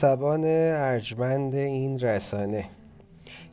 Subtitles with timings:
[0.00, 2.64] مخاطبان ارجمند این رسانه.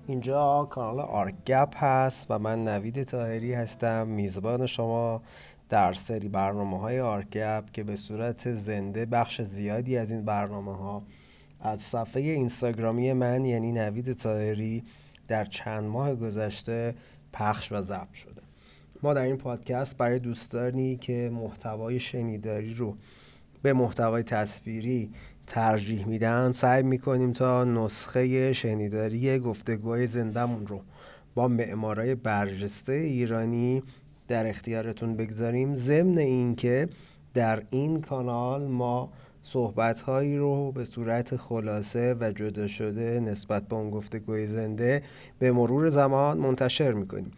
[0.07, 4.07] اینجا کانال آرگپ هست و من نوید تاهری هستم.
[4.07, 5.21] میزبان شما
[5.69, 11.03] در سری برنامه های آرگپ که به صورت زنده بخش زیادی از این برنامه ها
[11.61, 14.83] از صفحه اینستاگرامی من یعنی نوید تاهری
[15.27, 16.95] در چند ماه گذشته
[17.33, 18.41] پخش و ضبط شده.
[19.03, 22.95] ما در این پادکست برای دوستانی که محتوای شنیداری رو
[23.61, 25.11] به محتوای تصویری
[25.47, 30.81] ترجیح میدن سعی می‌کنیم تا نسخه شنیداری گفتگوهای زندهمون رو
[31.35, 33.83] با معمارای برجسته ایرانی
[34.27, 35.75] در اختیارتون بگذاریم.
[35.75, 36.89] ضمن اینکه
[37.33, 39.09] در این کانال ما
[39.43, 45.03] صحبت هایی رو به صورت خلاصه و جدا شده نسبت به اون گفتگوی زنده
[45.39, 47.31] به مرور زمان منتشر می‌کنیم.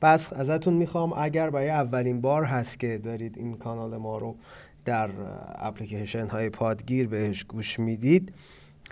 [0.00, 4.36] پس ازتون می‌خوام اگر برای اولین بار هست که دارید این کانال ما رو
[4.84, 5.10] در
[5.54, 8.32] اپلیکیشن های پادگیر بهش گوش می‌دید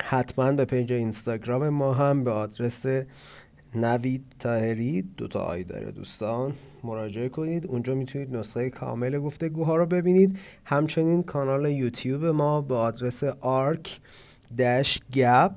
[0.03, 2.87] حتما به page اینستاگرام ما هم به آدرس
[3.75, 6.53] نوید تاهری دوتا i داره دوستان
[6.85, 7.67] مراجعه کنید.
[7.67, 10.39] اونجا می‌تونید نسخه کامل گفتگوها رو ببینید.
[10.65, 14.01] همچنین کانال یوتیوب ما به آدرس آرک
[14.59, 15.53] dash گپ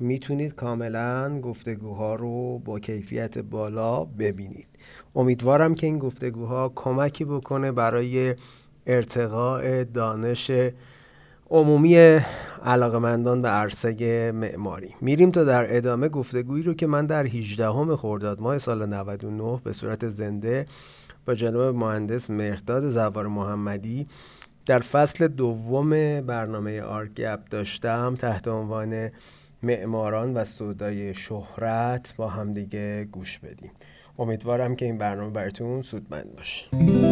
[0.00, 4.68] می‌تونید کاملا گفتگوها رو با کیفیت بالا ببینید.
[5.14, 8.34] امیدوارم که این گفتگوها کمکی بکنه برای
[8.88, 10.50] ارتقاء دانش
[11.50, 12.20] عمومی
[12.64, 14.94] علاقمندان به عرصه معماری.
[15.00, 19.72] میریم تا در ادامه گفتگویی رو که من در 18 خرداد ماه سال 99 به
[19.72, 20.66] صورت زنده
[21.26, 24.06] با جناب مهندس مهرداد زوار محمدی
[24.66, 29.10] در فصل دوم برنامه آرگپ داشتم تحت عنوان
[29.62, 33.70] معماران و سودای شهرت با همدیگه گوش بدیم.
[34.18, 37.07] امیدوارم که این برنامه براتون سودمند باشه.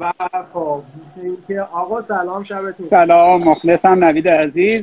[0.00, 0.12] و
[0.52, 0.82] خب
[1.48, 4.82] که آقا سلام شبتون سلام مخلصم نوید عزیز.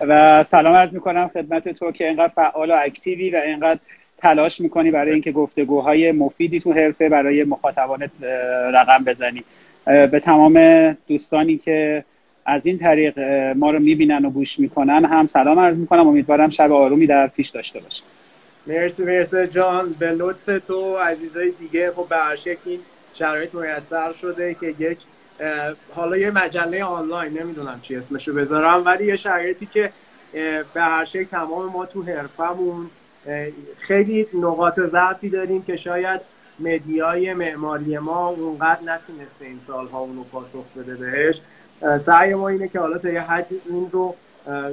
[0.00, 3.80] و سلام عرض می‌کنم خدمت تو که اینقدر فعال و اکتیوی و اینقدر
[4.18, 8.10] تلاش می‌کنی برای اینکه گفتگوهای مفیدی تو حرفه برای مخاطبانت
[8.74, 9.44] رقم بزنی.
[9.84, 10.58] به تمام
[11.08, 12.04] دوستانی که
[12.46, 13.18] از این طریق
[13.56, 16.08] ما رو می‌بینن و گوش می‌کنن هم سلام عرض می‌کنم.
[16.08, 18.02] امیدوارم شب آرومی در پیش داشته باشه.
[18.66, 19.94] مرسی مرسی جان.
[19.98, 22.78] به لطف تو عزیزای دیگه خب به هر این
[23.14, 25.06] شرایط میسر شده که یک
[25.88, 29.92] حالا یه مجله آنلاین نمی‌دونم چی اسمشو بذارم ولی یه شرایطی که
[30.74, 32.90] به هر شکل تمام ما تو حرفمون
[33.76, 36.20] خیلی نقاط ضعفی داریم که شاید
[36.58, 41.42] media ی معماری ما اونقدر نتونسته این سالها اونو پاسخ بده بهش.
[42.00, 44.16] سعی ما اینه که حالا تا یه حد این رو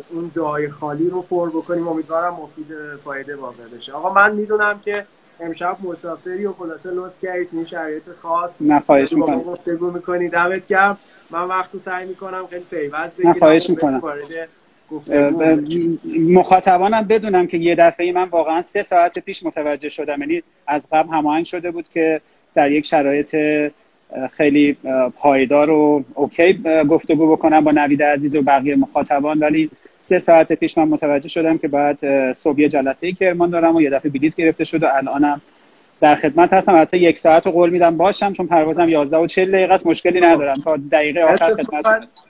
[0.10, 1.88] اون جای خالی رو پر بکنیم.
[1.88, 2.68] امیدوارم مفید
[3.04, 3.94] فایده واقع بشه.
[3.94, 5.08] آقا من می‌دونم که
[5.40, 8.58] امشب مسافری و خلاصه لطف کردید این شرایط خاص.
[8.62, 9.42] نه خواهش می‌کنم.
[9.42, 10.98] گفتگو می‌کنی دمت گرم.
[11.32, 13.30] من وقتو سعی می‌کنم خیلی سیوز بگیرم.
[13.30, 14.02] نه خواهش می‌کنم.
[16.30, 20.20] مخاطبانم بدونم که یه دفعه من واقعا سه ساعت پیش متوجه شدم.
[20.20, 22.22] یعنی از قبل هماهنگ شده بود که
[22.56, 23.36] در یک شرایط
[24.32, 24.78] خیلی
[25.16, 29.40] پایدار و اوکی گفتگو بکنم با نوید عزیز و بقیه مخاطبان.
[29.40, 33.90] ولی سه ساعت پیش من متوجه شدم که بعد صبح جلسه کرمان دارم و یه
[33.90, 35.42] دفعه بلیط گرفته شد و الانم
[36.02, 36.82] در خدمت هستم.
[36.82, 40.22] حتی یک ساعت رو قول میدم باشم چون پروازم 11 و 40 دقیقه است مشکلی
[40.22, 40.56] ندارم.
[40.56, 42.24] تا دقیقه آخر خدمت هستم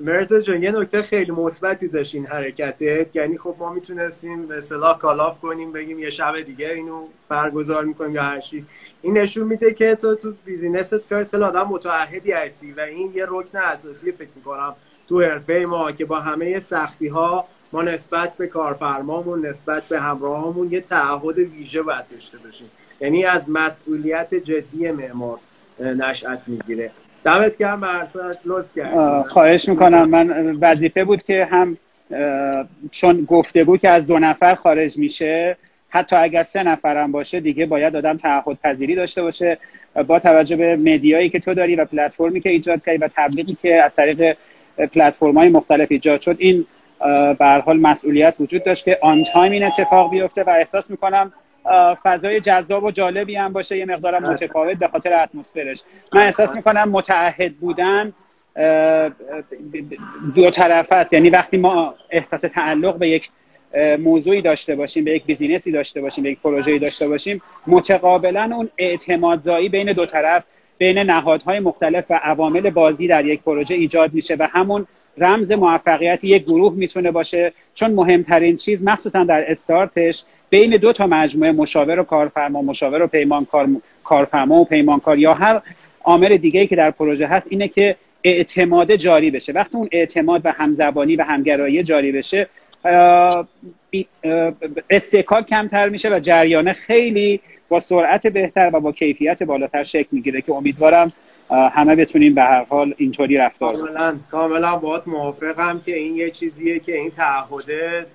[0.00, 3.16] مرتا جان یه نکته خیلی مثبتی داشت این حرکتت.
[3.16, 8.14] یعنی خب ما می‌تونستیم به اصطلاح کالاف کنیم بگیم یه شب دیگه اینو برگزار می‌کنیم
[8.14, 8.66] یا هر چی.
[9.02, 13.26] این نشون میده که تو تو بیزینست کار اصطلاح آدم متعهدی هستی و این یه
[13.28, 14.74] رکن اساسی فکر می‌کنم
[15.08, 20.72] تو حرفه ما که با همه سختی ها ما نسبت به کارفرمامون نسبت به همراهامون
[20.72, 22.70] یه تعهد ویژه باید داشته باشیم.
[23.00, 25.38] یعنی از مسئولیت جدی معمار
[25.80, 26.90] نشأت می‌گیره.
[27.24, 27.84] دمت گرم
[28.44, 30.08] لطف کرد خواهش می‌کنم.
[30.08, 31.76] من وظیفه بود که هم
[32.90, 35.56] چون گفتگو که از دو نفر خارج میشه
[35.88, 39.58] حتی اگر سه نفرم باشه دیگه باید آدم تعهد پذیری داشته باشه.
[40.06, 43.82] با توجه به مدیایی که تو داری و پلتفرمی که ایجاد کردی و تبلیغی که
[43.82, 44.36] از طریق
[44.94, 46.66] پلتفرم های مختلف ایجاد شد این
[47.38, 50.42] به حال مسئولیت وجود داشت که آن تایم این اتفاق بیفته.
[50.42, 51.32] و احساس می‌کنم
[52.02, 55.82] فضای جذاب و جالبی هم باشه یه مقدارم متفاوت به خاطر اتمسفرش.
[56.12, 58.12] من احساس می‌کنم متعهد بودن
[60.34, 61.12] دو طرف است.
[61.12, 63.30] یعنی وقتی ما احساس تعلق به یک
[63.98, 68.70] موضوعی داشته باشیم به یک بیزینسی داشته باشیم به یک پروژه‌ای داشته باشیم متقابلا اون
[68.78, 70.44] اعتمادزایی بین دو طرف
[70.78, 74.86] بین نهادهای مختلف و عوامل بازی در یک پروژه ایجاد میشه و همون
[75.18, 77.52] رمز موفقیت یک گروه می‌تونه باشه.
[77.74, 83.06] چون مهمترین چیز مخصوصا در استارتش بین دو تا مجموعه مشاور و کارفرما مشاور و
[83.06, 83.68] پیمانکار
[84.04, 85.62] کارفرما و پیمانکار یا هر
[86.04, 89.52] عامل دیگه که در پروژه هست اینه که اعتماد جاری بشه.
[89.52, 92.48] وقتی اون اعتماد و همزبانی و همگرایی جاری بشه
[94.90, 100.40] استکاک کمتر میشه و جریانه خیلی با سرعت بهتر و با کیفیت بالاتر شکل می‌گیره
[100.40, 101.12] که امیدوارم
[101.50, 106.78] همه بتونیم به هر حال اینطوری رفتار کاملا کاملا باید موافقم که این یه چیزیه
[106.78, 108.06] که این تعهده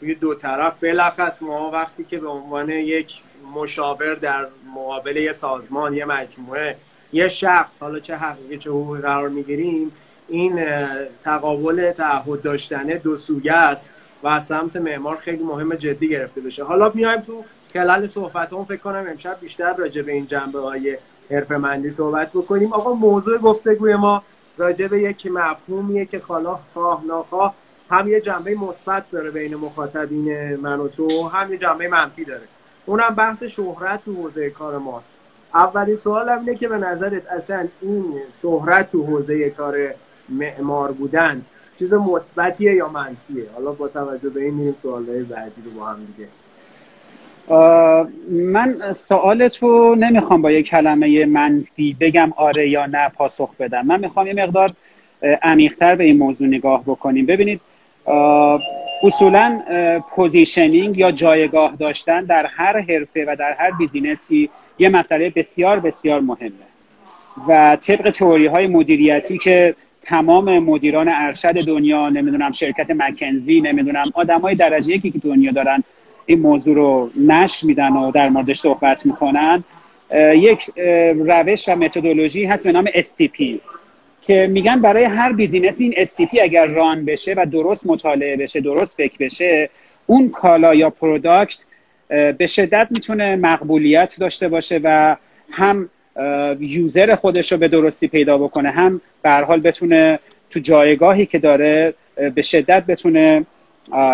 [0.00, 3.14] توی دو طرف بلخص ما وقتی که به عنوان یک
[3.54, 6.76] مشاور در مقابل یه سازمان یه مجموعه
[7.12, 9.92] یه شخص حالا چه حقیقی چه حقوقی قرار می‌گیریم
[10.28, 10.60] این
[11.22, 13.90] تقابل تعهد داشتنه دو سویه است
[14.22, 16.64] و از سمت معمار خیلی مهم جدی گرفته بشه.
[16.64, 20.96] حالا میایم تو خلال صحبت هم فکر کنم امشب بیشتر راجع به این جنبه های
[21.30, 22.72] حرفه مندی صحبت بکنیم.
[22.72, 24.22] آقا موضوع گفتگوی ما
[24.58, 27.54] راجع به یک مفهومیه که حالا خواه ناخواه
[27.90, 32.42] هم یه جنبه مثبت داره بین مخاطبین من و تو هم یه جنبه منفی داره.
[32.86, 35.18] اونم بحث شهرت تو حوزه کار ماست.
[35.54, 39.94] اولین سوالم اینه که به نظرت اصلا این شهرت تو حوزه کار
[40.28, 41.42] معمار بودن
[41.78, 46.04] چیز مثبتیه یا منفیه؟ حالا با توجه به این میریم سوالهای بعدی رو با هم
[46.04, 46.28] دیگه.
[48.30, 53.86] من سوالت رو نمی‌خوام با یه کلمه منفی بگم آره یا نه پاسخ بدم.
[53.86, 54.70] من می‌خوام یه مقدار
[55.42, 57.26] عمیقتر به این موضوع نگاه بکنیم.
[57.26, 57.60] ببینید
[59.02, 59.60] اصولا
[60.10, 65.80] positioning یا جایگاه داشتن در هر حرفه و در هر business ی یه مسئله بسیار
[65.80, 66.52] بسیار مهمه.
[67.48, 74.12] و طبق تئوری های مدیریتی که تمام مدیران ارشد دنیا نمی‌دونم شرکت مکنزی نمی‌دونم
[74.42, 75.84] های درجه یکی که دنیا دارن
[76.26, 79.64] این موضوع رو نشر میدن و در موردش صحبت می‌کنن.
[80.34, 80.70] یک
[81.16, 83.42] روش و متدولوژی هست به نام STP
[84.22, 88.96] که میگن برای هر بیزینس این STP اگر ران بشه و درست مطالعه بشه درست
[88.96, 89.70] فکر بشه
[90.06, 91.64] اون کالا یا product
[92.08, 95.16] به شدت می‌تونه مقبولیت داشته باشه و
[95.50, 95.88] هم
[96.60, 100.18] user خودش رو به درستی پیدا بکنه هم به حال بتونه
[100.50, 101.94] تو جایگاهی که داره
[102.34, 103.46] به شدت بتونه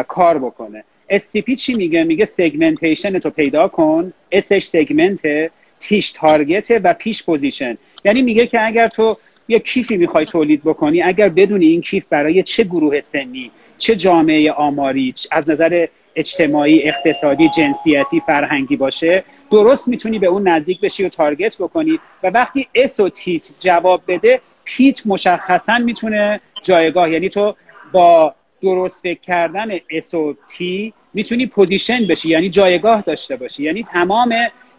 [0.09, 0.85] کار بکنه.
[1.11, 4.12] STP چی میگه؟ میگه segmentation تو پیدا کن.
[4.32, 5.50] S ش segment
[5.81, 9.17] T ش target و P ش position یعنی میگه که اگر تو
[9.49, 14.53] یه کیفی می‌خوای تولید بکنی اگر بدون این کیف برای چه گروه سنی چه جامعه
[14.53, 15.87] آماری از نظر
[16.17, 22.27] اجتماعی اقتصادی جنسیتی فرهنگی باشه درست می‌تونی به اون نزدیک بشی و target بکنی و
[22.27, 27.55] وقتی S و T ت جواب بده P ت مشخصا می‌تونه جایگاه یعنی تو
[27.93, 33.62] با درست فکر کردن S و T می‌تونی position بشی یعنی جایگاه داشته باشی.
[33.62, 34.35] یعنی تمام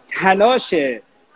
[0.08, 0.74] تلاش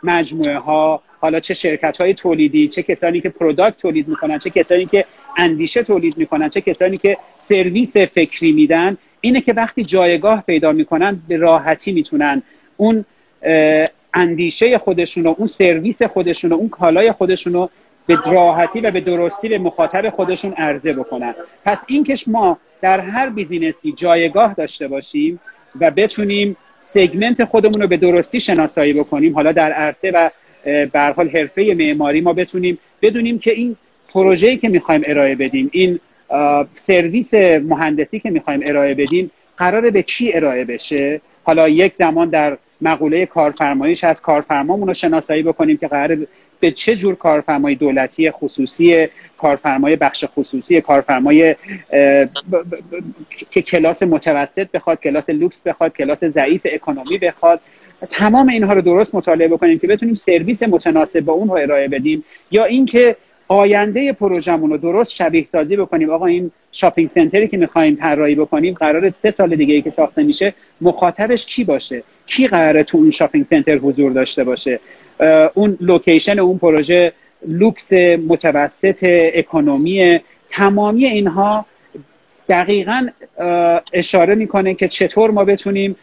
[0.03, 4.87] مجموعه ها حالا چه شرکت های تولیدی چه کسانی که product تولید می‌کنن چه کسانی
[4.87, 5.05] که
[5.37, 11.23] اندیشه تولید می‌کنن چه کسانی که سرویس فکری میدن اینه که وقتی جایگاه پیدا می‌کنن
[11.29, 12.43] به راحتی می‌تونن
[12.77, 13.05] اون
[14.15, 17.71] اندیشه خودشون و اون سرویس خودشون و اون کالای خودشون رو
[18.07, 21.35] به راحتی و به درستی به مخاطب خودشون عرضه بکنن.
[21.65, 25.41] پس اینکه ما در هر business ی جایگاه داشته باشیم
[25.81, 29.35] و بتونیم segment خودمون رو به درستی شناسایی بکنیم.
[29.35, 30.31] حالا در عرصه و
[30.65, 33.77] به حال حرفه معماری ما بتونیم بدونیم که این
[34.09, 36.01] پروژه‌ای که می‌خوایم ارائه بدیم این
[36.75, 42.59] سرویس مهندسی که می‌خوایم ارائه بدیم قراره به کی ارائه بشه؟ حالا یک زمان در
[42.81, 46.27] مقوله کارفرماییش از کارفرمامون رو شناسایی بکنیم که قراره
[46.61, 49.09] به چه جور کارفرمای دولتی خصوصی
[49.39, 51.55] کارفرمای بخش خصوصی کارفرمای
[53.51, 57.61] که کلاس متوسط بخواد کلاس لوکس بخواد کلاس ضعیف اکونومی بخواد.
[58.09, 62.25] تمام اینها رو درست مطالعه بکنیم که بتونیم سرویس متناسب با اون ارائه بدیم.
[62.51, 63.17] یا اینکه
[63.49, 66.11] آینده پروژمون رو درست شبیه سازی بکنیم.
[66.11, 69.91] آقا این shopping center ی که می‌خوایم طراحی بکنیم قرار سه سال دیگه ای که
[69.91, 74.81] ساخته میشه مخاطبش کی باشه؟ کی قراره تو اون shopping center حضور داشته باشه؟
[75.55, 77.13] اون location اون پروژه
[77.47, 77.93] لوکس
[78.29, 80.21] متوسط economy.
[80.49, 81.67] تمامی اینها
[82.49, 83.09] دقیقا
[83.93, 85.97] اشاره می‌کنه که چطور ما بتونیم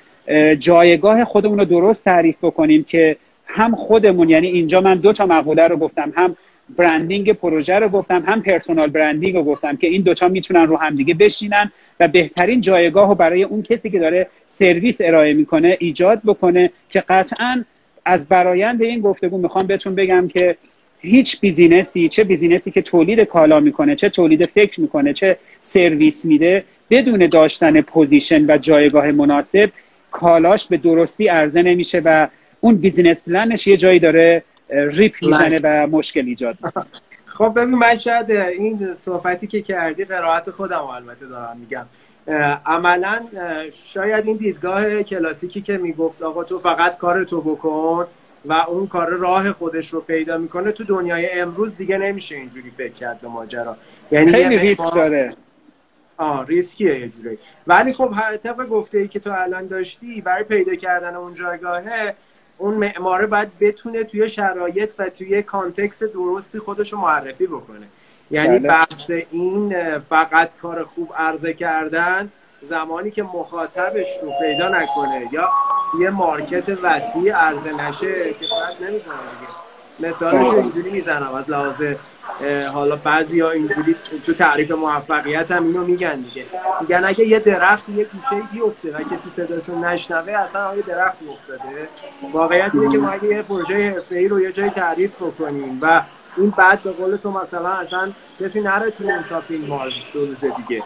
[0.59, 3.15] جایگاه خودمون رو درست تعریف بکنیم که
[3.45, 6.37] هم خودمون یعنی اینجا من دو تا مقوله رو گفتم هم
[6.77, 11.13] branding پروژه رو گفتم هم personal branding رو گفتم که این دوتا می‌تونن رو همدیگه
[11.13, 16.71] بشینن و بهترین جایگاه رو برای اون کسی که داره سرویس ارائه می‌کنه ایجاد بکنه
[16.89, 17.63] که قطعا
[18.05, 20.57] از برایند این گفتگو می‌خوام بهتون بگم که
[20.99, 25.37] هیچ business ی چه business ی که تولید کالا می‌کنه چه تولید فکر می‌کنه چه
[25.61, 29.71] سرویس میده بدون داشتن position و جایگاه مناسب
[30.11, 32.27] کالاش به درستی عرضه نمیشه و
[32.61, 36.57] اون business plan ش یه جایی داره ریپ می‌زنه و مشکل ایجاد
[37.25, 41.85] خب ببین من شاید این صحبتی که کردی قرائت خودم البته دارم میگم.
[42.65, 43.25] عملا
[43.71, 48.07] شاید این دیدگاه کلاسیکی که می‌گفت آقا تو فقط کار تو بکن
[48.45, 52.93] و اون کار راه خودش رو پیدا می‌کنه تو دنیای امروز دیگه نمیشه اینجوری فکر
[52.93, 53.77] کرد به ماجرا.
[54.11, 55.35] یعنی خیلی ریسک داره.
[56.17, 57.37] آه ریسکیه یه جوری.
[57.67, 58.13] ولی خب
[58.43, 62.15] طبق گفته ای که تو الان داشتی برای پیدا کردن اون جایگاهه
[62.57, 67.87] اون معماره باید بتونه توی شرایط و توی context درستی خودش رو معرفی بکنه.
[68.33, 68.67] یعنی بله.
[68.67, 72.29] بحث این فقط کار خوب عرضه کردن
[72.61, 75.49] زمانی که مخاطبش رو پیدا نکنه یا
[76.01, 80.11] یه market وسیع عرضه نشه که باید نمی‌کنه دیگه.
[80.11, 81.33] مثالش اینجوری می‌زنم.
[81.33, 81.81] از لحاظ
[82.73, 86.45] حالا بعضی ها اینجوری تو تعریف موفقیت هم اینو میگن دیگه.
[86.81, 91.89] میگن اگه یه درخت یه گوشه بیفته و کسی صداشو نشنوه اصلا یه درخت افتاده
[92.33, 96.01] واقعیت اینه که ما اگه یه پروژه حرفه‌ای رو یه جای تعریف بکنیم و
[96.37, 100.45] این بعد به قول تو مثلا اصلا کسی نره تو اون شاپینگ مال دو روز
[100.45, 100.83] دیگه.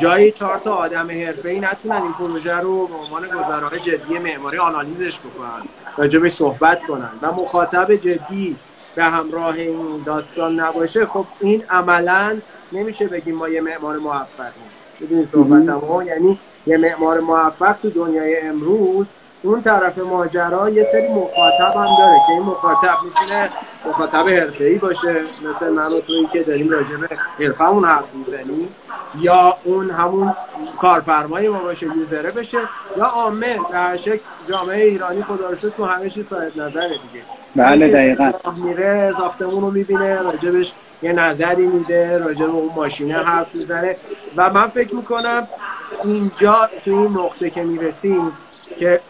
[0.00, 5.20] جایی چهار تا آدم ای نتونن این پروژه رو به عنوان گزارهای جدی معماری آنالیزش
[5.20, 5.62] بکنن
[5.96, 8.56] راجبش صحبت کنن و مخاطب جدی
[8.94, 11.06] به همراه این داستان نباشه.
[11.06, 12.40] خب این عملا
[12.72, 14.70] نمیشه بگیم ما یه معمار موفقیم.
[15.00, 19.12] بدون صحبت یعنی یه معمار موفق تو دنیای امروز
[19.46, 23.50] اون طرف ماجرا یه سری مخاطب هم داره که این مخاطب می‌تونه
[23.88, 27.08] مخاطب حرفه‌ای باشه مثل من و تویی که داریم راجع به
[27.44, 28.76] حرفمون حرف می‌زنیم.
[29.20, 30.34] یا اون همون
[30.78, 32.58] کارفرمای ما باشه یوزره بشه.
[32.96, 37.24] یا عامه به هر شکل جامعه ایرانی خدا رو تو همه چیز صاحب نظره دیگه.
[37.56, 38.30] بله دقیقا.
[38.64, 43.96] میره ساختمون رو می‌بینه راجبش یه نظری میده راجب اون ماشینه حرف می‌زنه.
[44.36, 45.48] و من فکر می‌کنم
[46.04, 48.32] اینجا تو این نقطه که می‌رسیم
[48.78, 49.00] که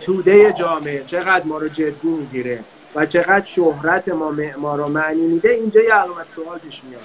[0.00, 2.58] توده جامعه چقدر ما رو جدی می‌گیره
[2.94, 7.02] و چقدر شهرت ما معمار رو معنی میده اینجا یه علامت سوال پیش میاد.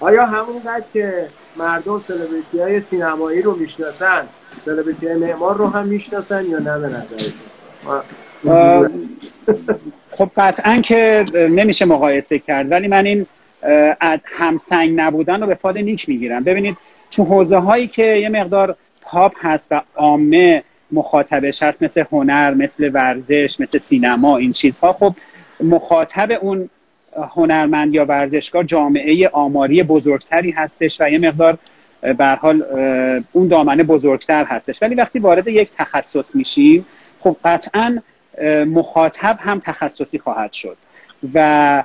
[0.00, 4.28] آیا همونقدر که مردم سلبریتی های سینمایی رو می‌شناسن
[4.64, 7.46] سلبریتی معمار رو هم می‌شناسن یا نه به نظرتون؟
[10.10, 13.26] خب قطعا که نمیشه مقایسه کرد ولی من این
[14.24, 16.44] همسنگ نبودن رو به فاد نیک می‌گیرم.
[16.44, 16.76] ببینید
[17.10, 20.62] تو حوزه هایی که یه مقدار پاپ هست و عامه
[20.92, 24.92] مخاطبش هست مثل هنر مثل ورزش مثل سینما این چیزها.
[24.92, 25.14] خب
[25.60, 26.70] مخاطب اون
[27.34, 31.58] هنرمند یا ورزشکار جامعه آماری بزرگتری هستش و یه مقدار
[32.00, 32.62] به حال
[33.32, 34.82] اون دامنه بزرگتر هستش.
[34.82, 36.86] ولی وقتی وارد یک تخصص میشیم
[37.20, 38.02] خب قطعا
[38.66, 40.76] مخاطب هم تخصصی خواهد شد
[41.34, 41.84] و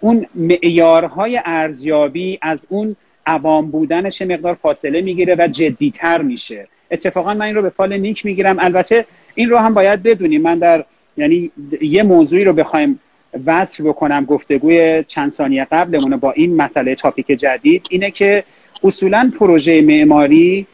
[0.00, 6.68] اون معیارهای ارزیابی از اون عوام بودنش مقدار فاصله می‌گیره و جدیتر میشه.
[6.92, 8.58] اتفاقا من این رو به فال نیک می‌گیرم.
[8.58, 10.42] البته این رو هم باید بدونیم.
[10.42, 10.84] من در
[11.16, 13.00] یعنی یه موضوعی رو بخوایم
[13.46, 18.44] وصل بکنم گفتگوی چند ثانیه قبلمونه با این مسئله تاپیک جدید اینه که
[18.84, 20.66] اصولا پروژه معماری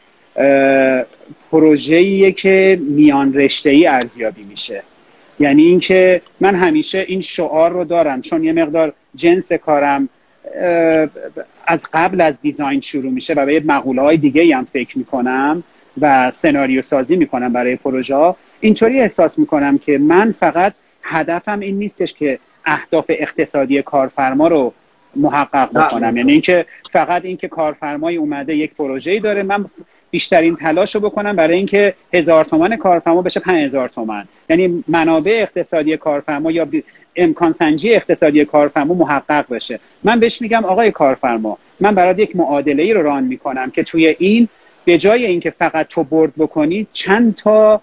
[1.51, 4.83] پروژه‌ایه که میان رشته ای ارزیابی میشه.
[5.41, 8.21] یعنی اینکه من همیشه این شعار رو دارم.
[8.21, 10.09] چون یه مقدار جنس کارم
[11.67, 15.63] از قبل از دیزاین شروع میشه و به مقوله های دیگه هم فکر می‌کنم.
[16.01, 18.37] و سناریو سازی می‌کنم برای پروژه ها.
[18.61, 24.73] اینطوری احساس می‌کنم که من فقط هدفم این نیستش که اهداف اقتصادی کارفرما رو
[25.17, 26.17] محقق بکنم.
[26.17, 29.65] یعنی اینکه فقط اینکه کارفرمای اومده یک پروژه‌ای داره من
[30.11, 35.39] بیشترین تلاش رو بکنم برای اینکه هزار تومن کارفرما بشه پنج هزار تومن یعنی منابع
[35.43, 36.69] اقتصادی کارفرما یا
[37.17, 39.81] امکان سنجی اقتصادی کارفرما محقق بشه.
[40.05, 44.17] من بهش میگم آقای کارفرما من برات یک معادله ای رو ران می‌کنم که توی
[44.19, 44.49] این
[44.85, 47.81] به جای اینکه فقط تو برد بکنی چند تا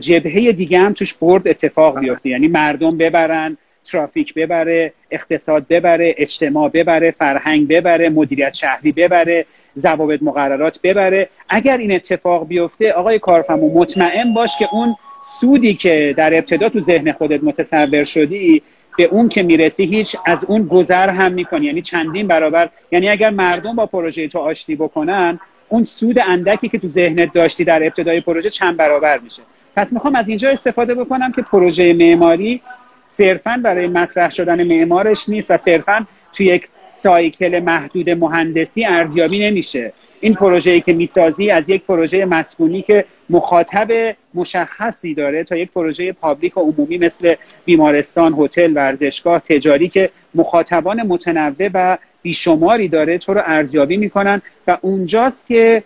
[0.00, 2.28] جبهه دیگه هم توش برد اتفاق بیفته.
[2.28, 9.46] یعنی مردم ببرن ترافیک ببره اقتصاد ببره اجتماع ببره فرهنگ ببره مدیریت شهری ببره
[9.78, 11.28] ضوابط مقررات ببره.
[11.48, 14.96] اگر این اتفاق بیفته آقای کارفرما مطمئن باش که اون
[15.40, 18.62] سودی که در ابتدا تو ذهن خودت متصور شدی
[18.98, 21.66] به اون که می‌رسی هیچ از اون گذر هم می‌کنی.
[21.66, 22.68] یعنی چندین برابر.
[22.92, 25.40] یعنی اگر مردم با پروژه تو آشتی بکنن
[25.72, 29.42] اون سود اندکی که تو ذهنت داشتی در ابتدای پروژه چند برابر میشه.
[29.76, 32.60] پس می‌خوام از اینجا استفاده بکنم که پروژه معماری
[33.08, 39.92] صرفا برای مطرح شدن معمارش نیست و صرفا تو یک سایکل محدود مهندسی ارزیابی نمیشه.
[40.24, 46.12] این پروژه‌ای که می‌سازی از یک پروژه مسکونی که مخاطب مشخصی داره تا یک پروژه
[46.12, 53.34] پابلیک و عمومی مثل بیمارستان، هتل، ورزشگاه، تجاری که مخاطبان متنوع و بیشماری داره تو
[53.34, 55.82] رو ارزیابی می‌کنن و اونجاست که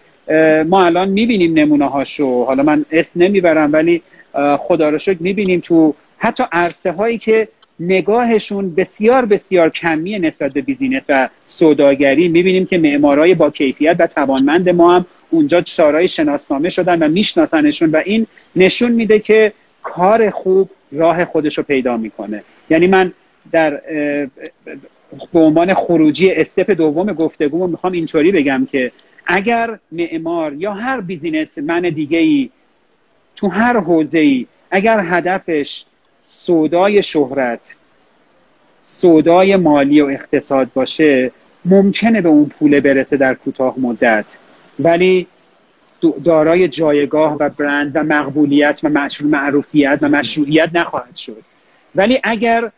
[0.66, 4.02] ما الان می‌بینیم نمونه هاشو حالا من اسم نمی‌برم ولی
[4.58, 7.48] خدا رو شکر می‌بینیم تو حتی عرصه هایی که
[7.80, 12.28] نگاهشون بسیار بسیار کمی نسبت به بیزینس و سوداگری.
[12.28, 17.90] می‌بینیم که معمارای با کیفیت و توانمند ما هم اونجا شارای شناسنامه شدن و میشناسنشون
[17.90, 19.52] و این نشون میده که
[19.82, 22.42] کار خوب راه خودش رو پیدا می‌کنه.
[22.70, 23.12] یعنی من
[23.52, 23.80] در
[25.32, 28.92] به عنوان خروجی استپ دوم گفتگو می‌خوام اینطوری بگم که
[29.26, 32.50] اگر معمار یا هر بیزینس من دیگه ای
[33.36, 35.84] تو هر حوزه ای اگر هدفش
[36.26, 37.70] سودای شهرت
[38.84, 41.32] سودای مالی و اقتصاد باشه
[41.64, 44.38] ممکنه به اون پول برسه در کوتاه مدت.
[44.78, 45.26] ولی
[46.24, 51.42] دارای جایگاه و برند و مقبولیت و معروفیت و مشروعیت نخواهد شد.
[51.94, 52.70] ولی اگر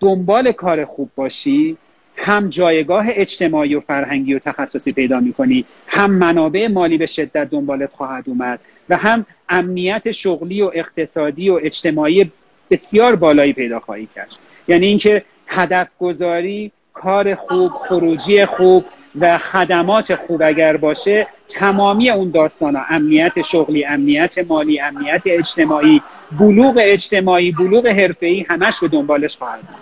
[0.00, 1.76] دنبال کار خوب باشی
[2.16, 7.94] هم جایگاه اجتماعی و فرهنگی و تخصصی پیدا می‌کنی هم منابع مالی به شدت دنبالت
[7.94, 12.32] خواهد اومد و هم امنیت شغلی و اقتصادی و اجتماعی
[12.70, 14.28] بسیار بالایی پیدا خواهی کرد.
[14.68, 18.84] یعنی اینکه هدف گذاری کار خوب خروجی خوب
[19.20, 26.02] و خدمات خوب اگر باشه تمامی اون داستان ها امنیت شغلی امنیت مالی امنیت اجتماعی
[26.38, 29.76] بلوغ اجتماعی بلوغ حرفه‌ای همش به دنبالش خواهد بود.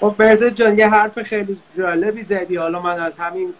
[0.00, 2.56] خب بهزاد جان یه حرف خیلی جالبی زدی.
[2.56, 3.54] حالا من از همین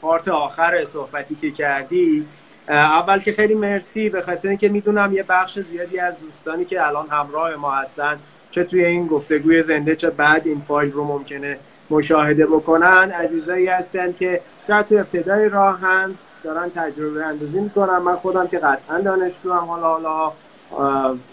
[0.00, 2.24] پارت آخر صحبتی که کردی
[2.68, 4.10] اول که خیلی مرسی.
[4.10, 8.18] به خاطر اینکه می‌دونم یه بخش زیادی از دوستانی که الان همراه ما هستن
[8.50, 11.58] چه توی این گفتگوی زنده چه بعد این فایل رو ممکنه
[11.90, 17.98] مشاهده بکنن عزیزایی هستن که شاید تو ابتدای راه هم دارن تجربه اندازی می‌کنن.
[17.98, 20.32] من خودم که قطعا دانشجو هم حالا حالا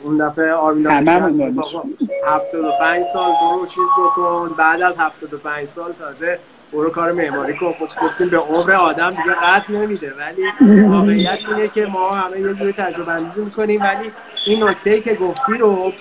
[0.03, 4.49] اون دفعه آرمین 75 سال برو چیز بکن.
[4.59, 6.39] بعد از 75 سال تازه
[6.73, 7.73] برو کار معماری کن.
[7.73, 10.13] خب گفتیم به عمر آدم دیگه قد نمیده.
[10.13, 10.43] ولی
[10.81, 13.81] واقعیت اینه که ما همه یه جوری تجربه اندازی می‌کنیم.
[13.81, 14.11] ولی
[14.45, 15.93] این نکته ای که گفتی رو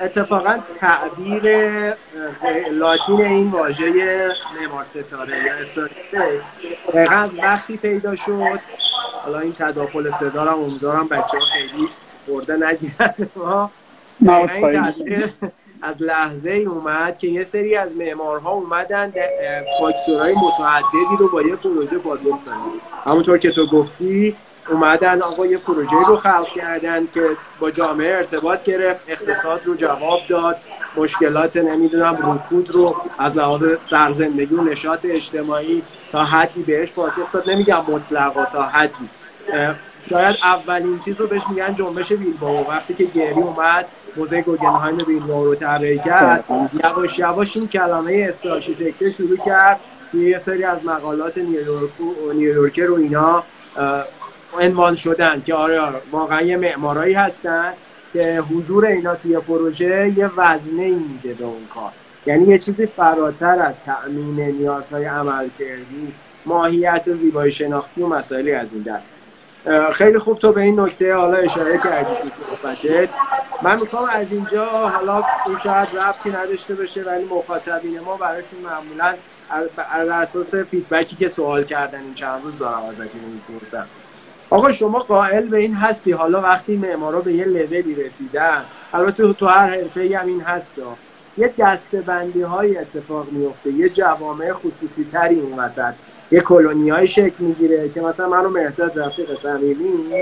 [0.00, 1.42] اتفاقا تعبیر
[2.70, 4.28] لاتین این واژه
[4.60, 5.90] معمار ستاره یا استاره
[7.10, 8.60] از وقتی پیدا شد.
[9.24, 11.88] حالا این تداخل صدا رو امیدوارم بچه ها خیلی
[12.28, 13.14] برده نگیرن.
[13.36, 13.70] ما
[15.82, 19.12] از لحظه ای اومد که یه سری از معمارها اومدن
[19.80, 22.60] فاکتورهای متعددی رو با یه پروژه پاسخ دادن
[23.04, 24.36] همونطور که تو گفتی
[24.68, 30.20] اومدن آقا یه پروژه رو خلق کردن که با جامعه ارتباط گرفت اقتصاد رو جواب
[30.28, 30.56] داد
[30.96, 37.50] مشکلات نمی‌دونم رکود رو از لحاظ سرزندگی و نشاط اجتماعی تا حدی بهش پاسخ داد.
[37.50, 39.08] نمیگم مطلقا تا حدی.
[40.08, 45.44] شاید اولین چیز رو بهش میگن جنبش بیلبائو وقتی که گری اومد موزه گوگنهایم بیلبائو
[45.44, 46.44] رو طراحی کرد.
[46.84, 49.80] یواش یواش این کلمه استارشیتکته شروع کرد.
[50.12, 51.90] توی یه سری از مقالات نیویورک
[52.34, 53.44] نیویورکر و اینا
[54.60, 57.72] عنوان شدن که آره, آره واقعا یه معمارایی هستن
[58.12, 61.92] که حضور اینا توی پروژه یه وزنه میده به اون کار.
[62.26, 66.12] یعنی یه چیزی فراتر از تأمین نیازهای عمل کردی
[66.46, 69.14] ماهیت زیبایی شناختی و مسائلی از این دست.
[69.94, 73.10] خیلی خوب تو به این نکته حالا اشاره کردی تو صحبتت.
[73.62, 79.18] من می‌خوام از اینجا حالا اون شاید ربطی نداشته باشه ولی مخاطبین ما براشون معمولا
[79.90, 83.90] از اساس فیدبکی که سوال کردن این چند روز دارم ازت اینو می‌پرسم.
[84.50, 89.46] آقا شما قائل به این هستی؟ حالا وقتی معمارا به یه لولی رسیدن البته تو
[89.46, 91.00] هر حرفه هم این هستا
[91.36, 95.94] یه دستبندی های اتفاق میفته یه جوامع خصوصی تری اون وسط.
[96.30, 100.12] یه کلونی های شکل می‌گیره که مثلا منو مهداد رفیق صمیمی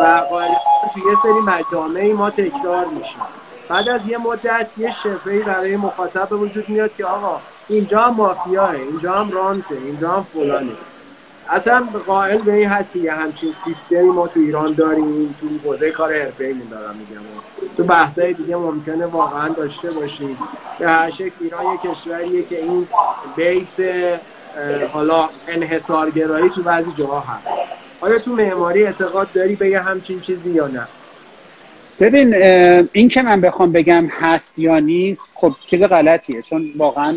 [0.00, 0.48] و قائل
[0.94, 3.22] تو یه سری مجامعی ما تکرار میشیم.
[3.68, 8.70] بعد از یه مدت یه شفهی برای مخاطب وجود میاد که آقا اینجا هم مافیاه
[8.70, 10.72] اینجا هم رانته اینجا هم فلانه.
[11.48, 16.12] اصلا قائل به این هستی یه همچین سیستمی ما تو ایران داریم تو حوزه کار
[16.12, 17.22] حرفه‌ایمون دارم میگم.
[17.76, 20.38] تو بحثای دیگه ممکنه واقعا داشته باشیم.
[20.78, 22.88] به هر شکل ایران یه کشوریه که این
[23.36, 23.76] بیس
[24.92, 27.48] حالا انحصارگرایی تو بعضی جاها هست.
[28.00, 30.88] آیا تو معماری اعتقاد داری به یه همچین چیزی یا نه؟
[32.00, 32.34] ببین
[32.92, 36.42] این که من بخوام بگم هست یا نیست خب چیز غلطیه.
[36.42, 37.14] چون واقعا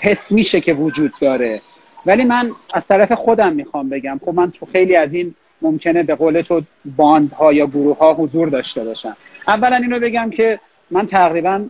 [0.00, 1.62] حس میشه که وجود داره.
[2.06, 6.14] ولی من از طرف خودم می‌خوام بگم خب من تو خیلی از این ممکنه به
[6.14, 6.62] قول تو
[6.96, 9.16] باندها یا گروه ها حضور داشته باشم.
[9.48, 10.60] اولا اینو بگم که
[10.90, 11.64] من تقریبا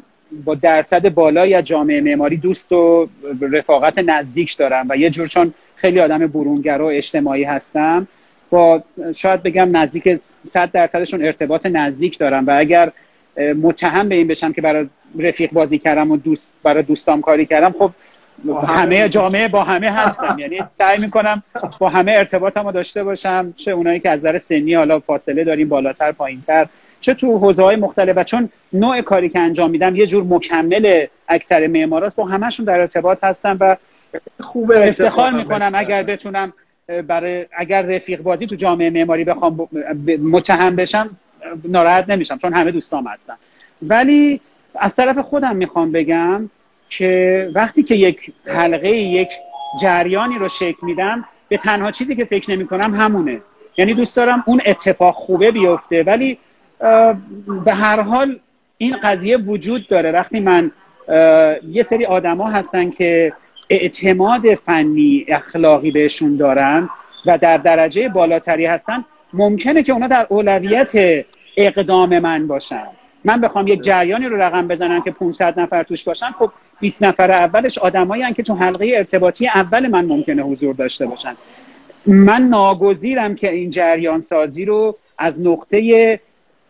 [0.45, 3.09] با درصد بالایی از جامعه معماری دوست و
[3.41, 8.07] رفاقت نزدیک دارم و یه جور چون خیلی آدم برونگرا و اجتماعی هستم.
[8.51, 8.83] با
[9.15, 10.21] شاید بگم نزدیک
[10.53, 12.93] 100 درصدشون ارتباط نزدیک دارم و اگر
[13.63, 14.87] متهم به این بشم که برای
[15.19, 17.91] رفیق بازی کردم و دوست برای دوستام کاری کردم خب
[18.69, 20.37] همه جامعه با همه هستم.
[20.39, 21.43] یعنی سعی می‌کنم
[21.79, 23.55] با همه ارتباطم رو داشته باشم.
[23.57, 26.67] چه اونایی که از نظر سنی حالا فاصله داریم بالاتر پایینتر
[27.01, 28.17] چه تو حوزه های مختلف.
[28.17, 32.17] و چون نوع کاری که انجام میدم یه جور مکمل اکثر معماراست.
[32.17, 33.77] با همشون در ارتباط هستم و
[34.41, 36.53] خوبه افتخار می‌کنم اگر بتونم
[37.07, 39.69] برای اگر رفیق بازی تو جامعه معماری بخوام
[40.23, 41.17] متهم بشم
[41.65, 43.35] ناراحت نمیشم چون همه دوستام هستن.
[43.83, 44.41] ولی
[44.75, 46.51] از طرف خودم می‌خوام بگم
[46.99, 49.29] که وقتی که یک حلقه یک
[49.81, 53.41] جریانی رو شکل میدم به تنها چیزی که فکر نمی کنم همونه.
[53.77, 56.39] یعنی دوست دارم اون اتفاق خوبه بیفته ولی
[57.65, 58.39] به هر حال
[58.79, 60.13] این قضیه وجود داره.
[60.13, 60.71] وقتی من
[61.69, 63.33] یه سری آدما هستن که
[63.71, 66.89] اعتماد فنی اخلاقی بهشون دارن
[67.27, 71.25] و در درجه بالاتری هستن ممکنه که اونا در اولویت
[71.57, 72.87] اقدام من باشن.
[73.25, 77.31] من بخوام یک جریانی رو رقم بزنم که 500 نفر توش باشن خب 20 نفر
[77.31, 81.37] اولش آدمایی که تو حلقه ارتباطی اول من ممکنه حضور داشته باشن.
[82.07, 86.21] من ناگزیرم که این جریان سازی رو از نقطه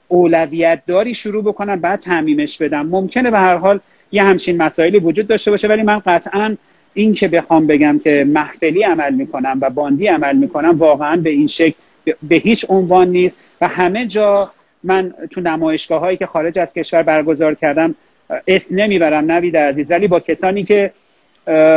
[0.09, 2.87] اولویت داری شروع بکنم بعد تعمیمش بدم.
[2.87, 3.81] ممکنه به هر حال
[4.13, 6.57] یه همچین مسائلی وجود داشته باشه ولی من قطعا
[6.95, 11.47] این که بخوام بگم که محفلی عمل می‌کنم و باندی عمل می‌کنم واقعا به این
[11.47, 11.75] شکل
[12.23, 14.53] به هیچ عنوان نیست و همه جا
[14.85, 17.95] من تو نمایشگاه هایی که خارج از کشور برگزار کردم
[18.47, 20.91] اسم نمی‌برم نوید عزیز ولی با کسانی که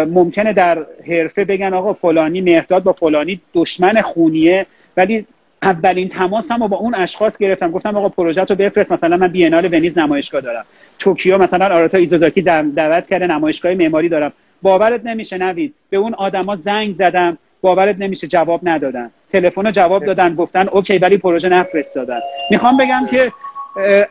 [0.09, 4.65] ممکنه در حرفه بگن آقا فلانی مهرداد با فلانی دشمن خونیه
[4.97, 5.25] ولی
[5.61, 7.71] اولین تماسم رو با اون اشخاص گرفتم.
[7.71, 10.65] گفتم آقا پروژه رو بفرست مثلا من بینال ونیز نمایشگاه دارم.
[10.99, 14.33] توکیو مثلا آراتا ایزوزاکی دعوت کرده نمایشگاه معماری دارم.
[14.61, 19.11] باورت نمیشه نوید به اون آدما زنگ زدم باورت نمیشه جواب ندادن.
[19.39, 22.19] تلفن جواب دادن گفتن اوکی ولی پروژه نفرستادن.
[22.51, 23.31] می‌خوام بگم که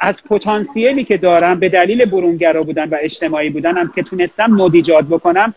[0.00, 5.54] از پتانسیلی که دارم به دلیل برونگرا بودن و اجتماعی بودنم که تونستم مدیجات بکنم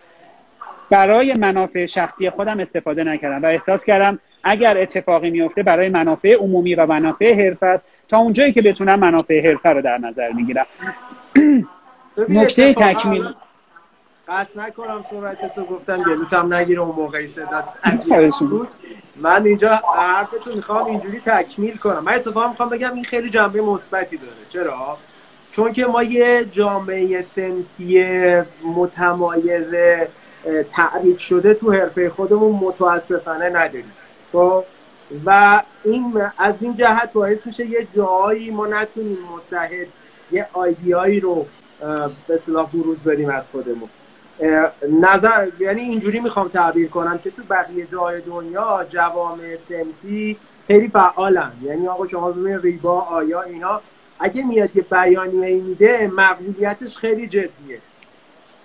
[0.89, 6.75] برای منافع شخصی خودم استفاده نکردم و احساس کردم اگر اتفاقی میفته برای منافع عمومی
[6.75, 10.65] و منافع حرفه است تا اونجایی که بتونم منافع حرفه رو در نظر می‌گیرم
[12.29, 13.27] نکته تکمیل
[14.27, 17.65] قصد نکنم صحبت تو گفتم گلوتم نگیره اون موقعی صدات
[18.49, 18.67] بود.
[19.21, 22.03] من اینجا حرفتون می‌خوام اینجوری تکمیل کنم.
[22.03, 24.31] من اتفاقا می‌خوام بگم این خیلی جنبه مثبتی داره.
[24.49, 24.97] چرا؟
[25.51, 28.05] چون که ما یه جامعه سنفی
[28.63, 29.73] متمایز
[30.71, 33.91] تعریف شده تو حرفه خودمون متاسفانه نداریم.
[34.31, 34.63] خب؟
[35.25, 39.87] و این از این جهت باعث میشه یه جایی ما نتونیم متحد
[40.31, 41.45] یه آیدیایی رو
[42.27, 43.89] به اصطلاح بروز بدیم از خودمون.
[45.01, 51.51] نظر یعنی اینجوری می‌خوام تعبیر کنم که تو بقیه جای دنیا جوامع سنفی خیلی فعالن.
[51.61, 53.81] یعنی آقا شما ببینید ریبا آیا اینا.
[54.19, 57.81] اگه میاد یه بیانیه میده مقبولیتش خیلی جدیه.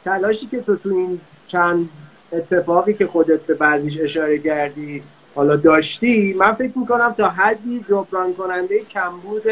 [0.05, 1.89] تلاشی که تو تو این چند
[2.33, 5.03] اتفاقی که خودت به بعضیش اشاره کردی
[5.35, 9.43] حالا داشتی من فکر می‌کنم تا حدی جبران کننده کمبود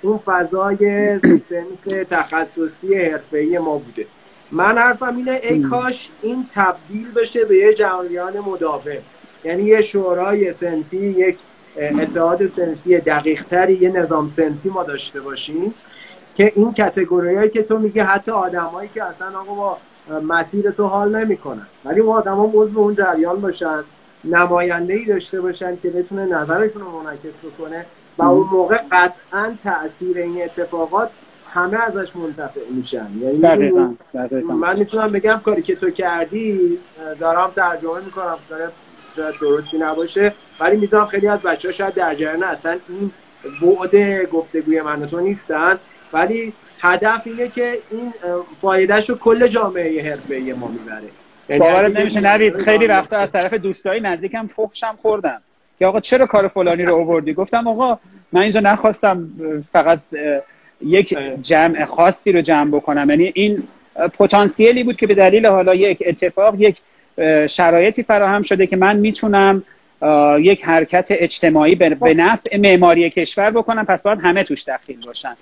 [0.00, 4.06] اون فضای سنف تخصصی حرفه‌ای ما بوده.
[4.52, 8.98] من حرفم اینه ای کاش این تبدیل بشه به یه جریان مداوم.
[9.44, 11.38] یعنی یه شورای سنفی یک
[11.76, 15.74] اتحاد سنفی دقیق تری یه نظام سنفی ما داشته باشیم
[16.34, 19.78] که این کتگوریایی که تو میگه حتی آدمایی که اصلا آقا با
[20.20, 21.66] مسیر تو حال نمی‌کنن.
[21.84, 23.84] ولی اون آدما عضو اون جریان باشن
[24.24, 27.86] نماینده ای داشته باشن که بتونه نظرشون رو منعکس بکنه
[28.18, 31.10] و اون موقع قطعا تاثیر این اتفاقات
[31.54, 33.08] همه ازش منتفع میشن.
[33.20, 33.72] یعنی
[34.42, 36.78] من می‌تونم بگم کاری که تو کردی
[37.20, 38.36] دارم ترجمه می‌کنم
[39.16, 43.10] شاید درستی نباشه ولی می‌دونم خیلی از بچه ها شاید در جریان اصلا این
[43.62, 45.78] بعد گفتگوی من تو نیستن.
[46.12, 48.12] ولی هدف اینه که این
[48.60, 51.08] فایدهش رو کل جامعه حرفه ما می‌بره.
[51.48, 55.42] یعنی باورت نمیشه نوید خیلی وقتا از طرف دوستایی نزدیکم فحشم خوردم
[55.78, 57.98] که آقا چرا کار فلانی رو آوردی؟ گفتم آقا
[58.32, 59.30] من اینجا نخواستم
[59.72, 60.00] فقط
[60.86, 63.10] یک جمع خاصی رو جمع بکنم.
[63.10, 63.62] یعنی این
[64.18, 66.76] پتانسیلی بود که به دلیل حالا یک اتفاق یک
[67.46, 69.62] شرایطی فراهم شده که من می‌تونم
[70.40, 73.84] یک حرکت اجتماعی به نفع معماری کشور بکنم.
[73.84, 75.36] پس باید همه توش دخیل باشن.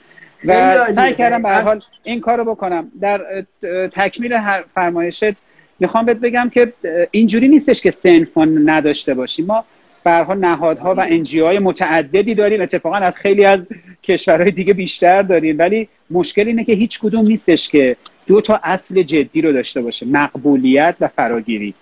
[0.45, 2.93] و سعی کردم به حال این کارو بکنم.
[3.01, 3.45] در
[3.93, 4.39] تکمیل
[4.75, 5.35] فرمایشت
[5.79, 6.73] می‌خوام بهت بگم که
[7.11, 9.47] اینجوری نیستش که سنف نداشته باشیم.
[9.47, 9.65] ما
[10.05, 12.61] برها نهادها و انجی های متعددی داریم.
[12.61, 13.61] اتفاقا از خیلی از
[14.03, 15.59] کشورهای دیگه بیشتر داریم.
[15.59, 20.07] ولی مشکل اینه که هیچ کدوم نیستش که دو تا اصل جدی رو داشته باشه.
[20.07, 21.75] مقبولیت و فراگیری.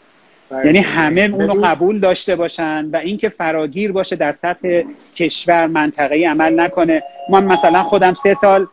[0.50, 0.66] بله.
[0.66, 4.82] یعنی همه اونو قبول داشته باشن و اینکه فراگیر باشه در سطح
[5.16, 7.02] کشور منطقه عمل نکنه.
[7.30, 8.66] من مثلا خودم سه سال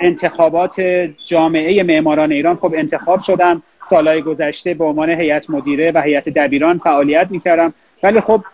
[0.00, 0.80] انتخابات
[1.26, 3.62] جامعه معماران ایران خب انتخاب شدم.
[3.90, 7.74] سالهای گذشته به عنوان هیئت مدیره و هیئت دبیران فعالیت می‌کردم.
[8.02, 8.44] ولی خب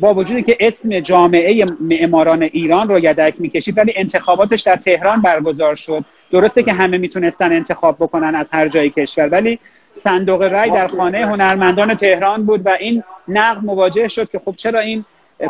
[0.00, 5.74] با وجودی که اسم جامعه معماران ایران رو یدک می‌کشید ولی انتخاباتش در تهران برگزار
[5.74, 6.04] شد.
[6.32, 9.58] درسته که همه می‌تونستن انتخاب بکنن از هر جای کشور ولی
[9.94, 14.80] صندوق رای در خانه هنرمندان تهران بود و این نقد مواجه شد که خب چرا
[14.80, 15.04] این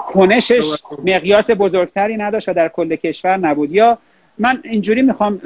[0.09, 0.65] کنشش
[1.07, 3.73] مقیاس بزرگتری نداشت و در کل کشور نبود.
[3.73, 3.99] یا
[4.39, 5.41] من اینجوری می‌خوام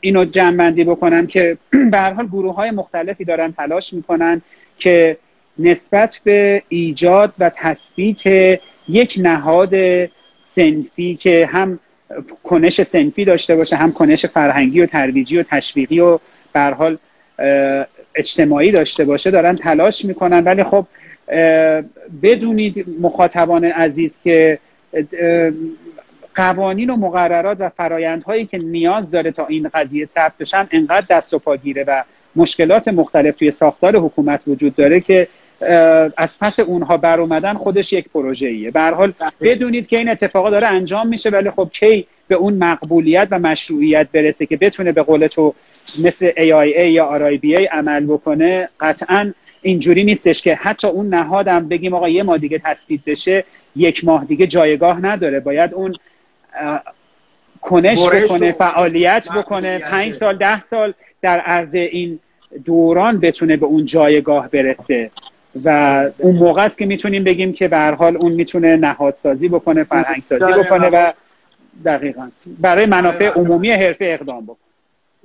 [0.00, 1.58] اینو جمعبندی بکنم که
[1.90, 4.42] به هر حال گروه های مختلفی دارن تلاش می‌کنن
[4.78, 5.16] که
[5.58, 8.26] نسبت به ایجاد و تثبیت
[8.88, 9.74] یک نهاد
[10.42, 11.78] سنفی که هم
[12.44, 16.18] کنش سنفی داشته باشه هم کنش فرهنگی و ترویجی و تشویقی و
[16.52, 16.98] به حال
[18.14, 20.44] اجتماعی داشته باشه دارن تلاش می‌کنن.
[20.44, 20.86] ولی خب
[22.22, 24.58] بدونید مخاطبان عزیز که
[26.34, 31.34] قوانین و مقررات و فرایندهایی که نیاز داره تا این قضیه ثبت بشن انقدر دست
[31.34, 32.02] و پا گیره و
[32.36, 35.28] مشکلات مختلف توی ساختار حکومت وجود داره که
[36.16, 40.50] از پس اونها بر اومدن خودش یک پروژه ایه به حال بدونید که این اتفاقا
[40.50, 45.02] داره انجام میشه ولی خب کی به اون مقبولیت و مشروعیت برسه که بتونه به
[45.02, 45.54] قول تو
[46.04, 52.08] مثل AIA یا RIBA عمل بکنه قطعا اینجوری نیستش که حتی اون نهادم بگیم آقا
[52.08, 53.44] یه ماه دیگه تثبیت بشه
[53.76, 55.40] یک ماه دیگه جایگاه نداره.
[55.40, 55.94] باید اون
[57.60, 59.78] کنش بکنه فعالیت بکنه.
[59.78, 62.18] پنج سال ده سال در عرض این
[62.64, 65.10] دوران بتونه به اون جایگاه برسه.
[65.64, 65.68] و
[66.18, 70.22] اون موقع است که می‌تونیم بگیم که به هر حال اون می‌تونه نهادسازی بکنه فرهنگ
[70.22, 71.12] سازی بکنه و
[71.84, 72.30] دقیقا.
[72.46, 74.56] برای منافع عمومی حرفه اقدام بکنه.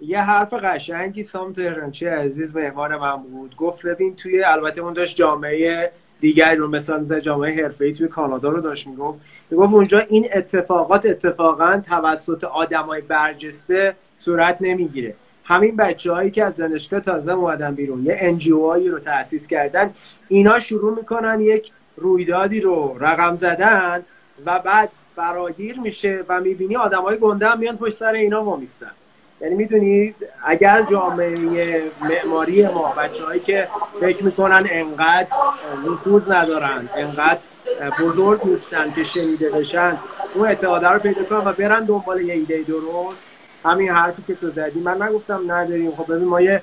[0.02, 3.56] یه حرف قشنگی سام تهرانچی عزیز مهمان من بود.
[3.56, 8.62] گفت ببین توی البته اون داشت جامعه دیگری رو مثلا جامعه حرفه‌ای توی کانادا رو
[8.62, 9.20] داشت می‌گفت.
[9.52, 15.14] می‌گفت اونجا این اتفاقات اتفاقا توسط آدمای برجسته صورت نمی‌گیره.
[15.50, 19.94] همین بچه هایی که از دانشگاه تازه اومدن بیرون یه انجیو هایی رو تأسیس کردن
[20.28, 24.04] اینا شروع می‌کنن یک رویدادی رو رقم زدن
[24.46, 28.92] و بعد فراگیر میشه و می‌بینی آدم های گنده هم میان پشت سر اینا وامیستن
[29.42, 33.68] یعنی می‌دونید اگر جامعه معماری ما بچههایی که
[34.00, 35.28] فکر می‌کنن انقدر
[35.86, 37.40] نفوذ ندارن انقدر
[38.02, 39.98] بزرگ نیستن که شنیده بشن
[40.36, 44.50] اون اعتقاده رو پیدا کنن و برن دنبال یه ایده درست همین حرفی که تو
[44.50, 45.92] زدی من نگفتم نداریم.
[45.92, 46.62] خب ببین ما یه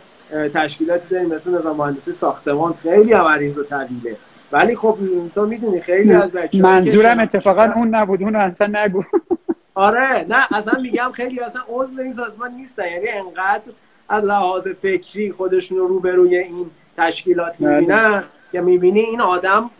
[0.54, 2.74] تشکیلاتی داریم مثل نظام مهندسی ساختمان.
[2.82, 4.16] خیلی هم عریض و طویله
[4.52, 4.98] ولی خب
[5.35, 9.02] تو می‌دونی خیلی از بچه‌ها منظورم اتفاقا اون نبود اون اصلا نگو.
[9.74, 12.88] آره نه اصلا میگم خیلی اصلا عضو این سازمان نیستن.
[12.88, 13.72] یعنی انقدر
[14.09, 17.74] از لحاظ فکری خودشون رو روبروی این تشکیلات بله.
[17.80, 19.70] می‌بینن که می‌بینی این آدم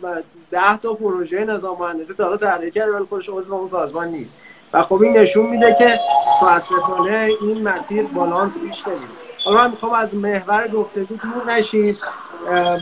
[0.51, 4.39] ده تا پروژه نظام مهندسی تا حالا طراحی کرده ولی خودش عضو اون سازمان نیست.
[4.73, 5.99] و خب این نشون میده که
[6.41, 9.11] متاسفانه این مسیر بالانس پیش نمیره.
[9.45, 11.97] حالا من می‌خوام از محور گفتگو دور نشیم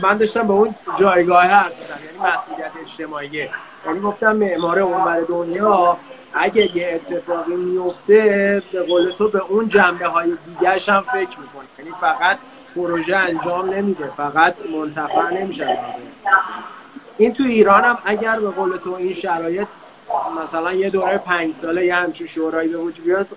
[0.02, 3.48] من داشتم به اون جایگاه حرف یعنی مسئولیت اجتماعی.
[3.86, 5.96] یعنی گفتم معمار اونور دنیا
[6.32, 11.68] اگه یه اتفاقی میفته به قول تو به اون جنبه های دیگرش هم فکر می‌کنه
[11.78, 12.38] یعنی فقط
[12.76, 15.78] پروژه انجام نمیده فقط منتفع نمیشه.
[17.18, 19.68] این تو ایران هم اگر به قول تو این شرایط
[20.42, 23.28] مثلا یه دوره پنج ساله یه همچین شورایی به وجود بیاد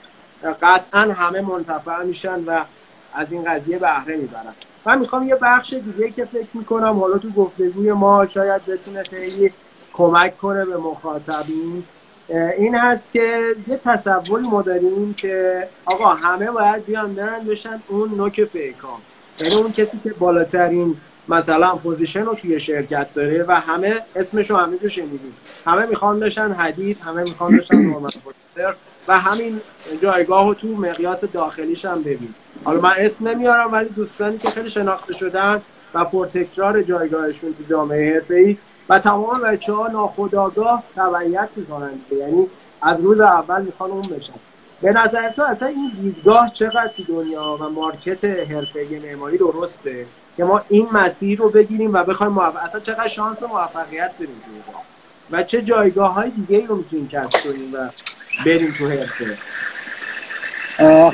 [0.61, 2.65] قطعا همه منتفع میشن و
[3.13, 4.55] از این قضیه بهره می‌برن.
[4.85, 9.53] من می‌خوام یه بخش دیگه که فکر می‌کنم حالا تو گفتگوی ما شاید بتونه خیلی
[9.93, 11.83] کمک کنه به مخاطبین.
[12.57, 18.09] این هست که یه تصوری ما داریم که آقا همه باید بیان برن بشن اون
[18.15, 19.01] نوک پیکان.
[19.39, 24.57] یعنی اون کسی که بالاترین مثلا position رو توی شرکت داره و همه اسمش رو
[24.57, 25.41] همه جو شنیدیم.
[25.67, 28.11] همه می‌خوان بشن حدید همه می‌خوان بشن نورمن
[29.07, 29.63] و همین
[30.01, 34.69] جایگاه رو تو مقیاس داخلیش هم ببین حالا من اسم نمیارم ولی دوستانی که خیلی
[34.69, 35.63] شناخته شدن
[35.95, 42.05] و پرتکرار جایگاهشون تو جامعه حرفه‌ای و تمام بچه ها ناخداگاه تبعیت می‌کنن.
[42.11, 44.41] یعنی از روز اول می‌خوان اون بشن.
[44.81, 50.45] به نظر تو اصلا این دیدگاه چقدر تو دنیا و مارکت حرفه معماری درسته؟ که
[50.45, 54.51] ما این مسیر رو بگیریم و بخوایم موفق اصلا چقدر شانس موفقیت داریم تو
[55.31, 57.89] و چه جایگاه های دیگه ای رو می‌تونیم کسب کنیم و
[58.45, 59.37] بریم تو حرفه؟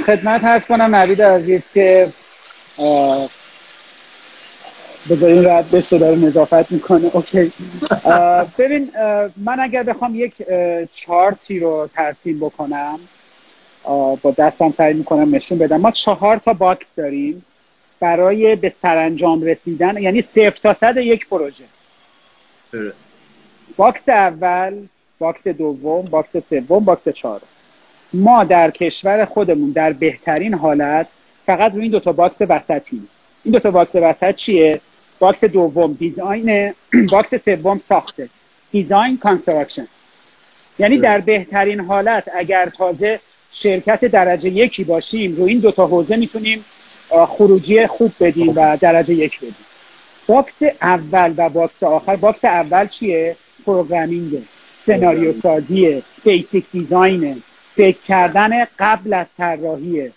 [0.04, 2.10] خدمت هست کنم نوید عزیز که
[5.10, 7.10] بذارین رد بشه داره نظافت می‌کنه.
[7.14, 7.52] اوکی.
[8.58, 8.92] ببین
[9.38, 10.34] من اگر بخوام یک
[10.94, 13.00] چارتی رو ترسیم بکنم
[14.22, 15.78] با دستم سعی می‌کنم نشون بدم.
[15.78, 17.46] ما چهار تا box داریم.
[18.06, 21.64] برای به سرانجام رسیدن یعنی صفر تا صد یک پروژه.
[22.72, 23.14] درست.
[23.78, 24.74] box اول
[25.20, 27.48] box دوم box سوم box چهارم
[28.14, 31.08] ما در کشور خودمون در بهترین حالت
[31.46, 33.02] فقط روی این دوتا box وسطی
[33.44, 34.82] این دوتا box وسط چیه؟
[35.20, 36.74] box دوم design
[37.12, 38.30] box سوم ساخته.
[38.72, 39.88] design construction.
[40.80, 43.20] یعنی در بهترین حالت اگر تازه
[43.52, 46.66] شرکت درجه یکی باشیم روی این دوتا حوزه می‌تونیم
[47.10, 49.56] خروجی خوب بدیم و درجه یک بدیم
[50.28, 54.38] box اول و box آخر box اول چیه؟ programming
[54.86, 57.38] سناریو سازی basic design ه
[57.76, 60.12] فکر کردن قبل از طراحیه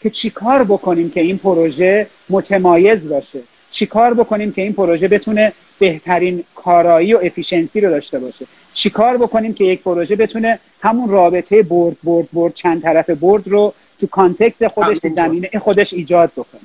[0.00, 6.44] که چیکار بکنیم که این پروژه متمایز باشه؟ چیکار بکنیم که این پروژه بتونه بهترین
[6.54, 11.96] کارایی و efficiency رو داشته باشه؟ چیکار بکنیم که یک پروژه بتونه همون رابطه برد
[12.04, 16.60] برد برد چند طرف برد رو تو context خودش زمینه خودش ایجاد بکنه.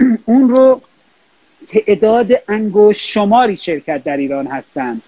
[0.26, 0.80] اون رو
[1.66, 5.02] تعداد انگشت شماری شرکت در ایران هستند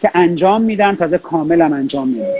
[0.00, 2.34] که انجام میدن تازه کامل هم انجام میدن.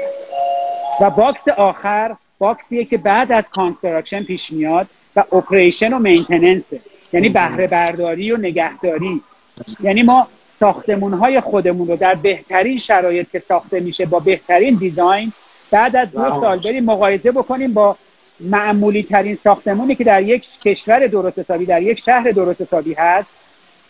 [1.01, 6.65] و box آخر box یه که بعد از construction پیش میاد و operation و maintenance
[7.13, 9.23] یعنی بهره برداری و نگهداری.
[9.81, 10.29] یعنی ما
[10.59, 15.33] ساختمون های خودمون رو در بهترین شرایط که ساخته میشه با بهترین design
[15.71, 17.97] بعد از دو سال بریم مقایسه بکنیم با
[18.41, 23.29] معمولی ترین ساختمونی که در یک کشور درست حسابی در یک شهر درست حسابی هست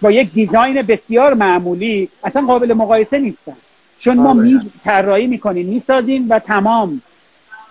[0.00, 3.56] با یک design بسیار معمولی اصلا قابل مقایسه نیستن.
[3.98, 7.02] چون ما می طراحی می‌کنیم می‌سازیم و تمام.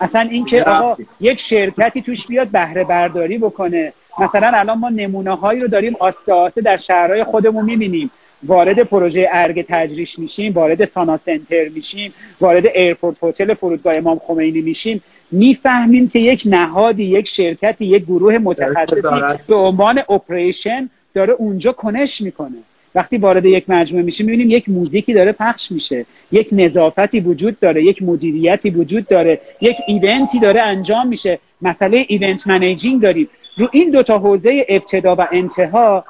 [0.01, 3.93] اصلا اینکه آقا یک شرکتی توش بیاد بهره برداری بکنه.
[4.19, 8.11] مثلا الان ما نمونه هایی رو داریم آسته آسته در شهرهای خودمون می‌بینیم.
[8.45, 14.61] وارد پروژه ارگ تجریش میشیم وارد سانا سنتر میشیم وارد ایرپورت هتل فرودگاه امام خمینی
[14.61, 15.03] میشیم.
[15.33, 22.21] می‌فهمیم که یک نهادی یک شرکتی یک گروه متخصصی به عنوان operation داره اونجا کنش
[22.21, 22.57] می‌کنه.
[22.95, 26.05] وقتی وارد یک مجموعه میشه می‌بینیم یک موزیکی داره پخش میشه.
[26.31, 31.39] یک نظافتی وجود داره یک مدیریتی وجود داره یک event ی داره انجام میشه.
[31.61, 33.29] مسئله event managing داریم.
[33.57, 36.05] رو این دوتا حوزه ابتدا و انتها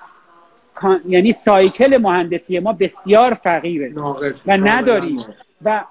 [1.07, 3.93] یعنی cycle مهندسی ما بسیار فقیره
[4.47, 5.17] و نداریم.
[5.61, 5.83] و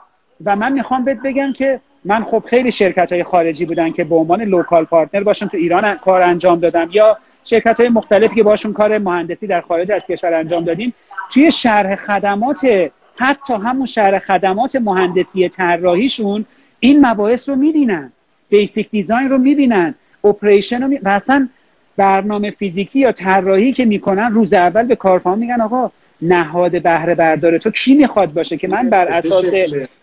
[0.44, 4.14] و من می‌خوام بهت بگم که من خب خیلی شرکت های خارجی بودن که به
[4.14, 6.88] عنوان local partner باشون تو ایران کار انجام دادم.
[6.92, 10.94] یا شرکت های مختلفی که باشون کار مهندسی در خارج از کشور انجام دادیم.
[11.30, 16.44] توی شرح خدمات حتی همون شرح خدمات مهندسی طراحیشون
[16.80, 18.12] این مباحث رو می‌بینن.
[18.48, 19.94] basic design رو می‌بینن.
[20.24, 20.98] operation رو می...
[21.02, 21.48] و اصلا
[21.96, 25.90] برنامه فیزیکی یا طراحی که می‌کنن روز اول به کارفرما میگن آقا
[26.22, 27.58] نهاد بهره برداره.
[27.58, 29.44] تو کی می‌خواد باشه که من بر اساس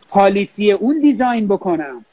[0.10, 2.06] policy اون design بکنم.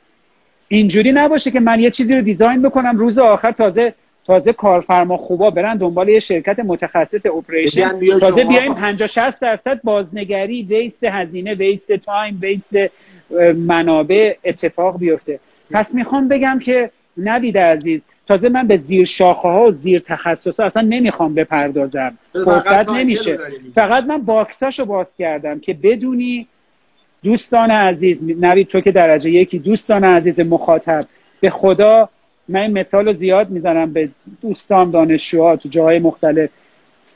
[0.69, 3.95] اینجوری نباشه که من یه چیزی رو design بکنم روز آخر تازه
[4.27, 8.01] تازه کارفرما خوبا برن دنبال یه شرکت متخصص operation.
[8.21, 12.75] تازه بیایم 50 60 درصد بازنگری waste هزینه waste time waste
[13.57, 15.41] منابع اتفاق بیفته.
[15.71, 20.61] پس می‌خوام بگم که نوید عزیز تازه من به زیر شاخه ها و زیر تخصص
[20.61, 22.19] ها اصلا نمی‌خوام بپردازم.
[22.33, 23.39] فرصت نمیشه.
[23.75, 26.47] فقط من box اشو باز کردم که بدونی
[27.23, 31.05] دوستان عزیز نوید تو که درجه یکی دوستان عزیز مخاطب
[31.41, 32.09] به خدا
[32.49, 34.09] من این مثال رو زیاد می‌زنم به
[34.43, 36.51] دوستان دانشجوها تو جاهای مختلف.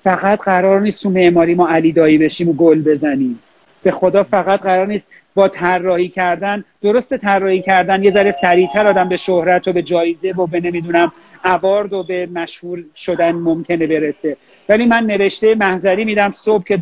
[0.05, 3.39] فقط قرار نیست تو معماری ما علی دایی بشیم و گل بزنیم.
[3.83, 9.09] به خدا فقط قرار نیست با طراحی کردن درست طراحی کردن یه ذره سریعتر آدم
[9.09, 11.13] به شهرت و به جایزه و به نمی‌دونم
[11.45, 14.37] اوارد و به مشهور شدن ممکنه برسه.
[14.69, 16.79] ولی من نوشته محضری میدم صبح که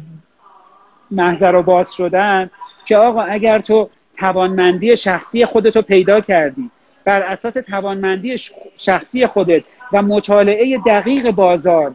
[1.10, 2.50] محضر رو باز شدن.
[2.88, 6.70] که آقا اگر تو توانمندی شخصی خودتو پیدا کردی
[7.04, 8.36] بر اساس توانمندی
[8.76, 11.94] شخصی خودت و مطالعه دقیق بازار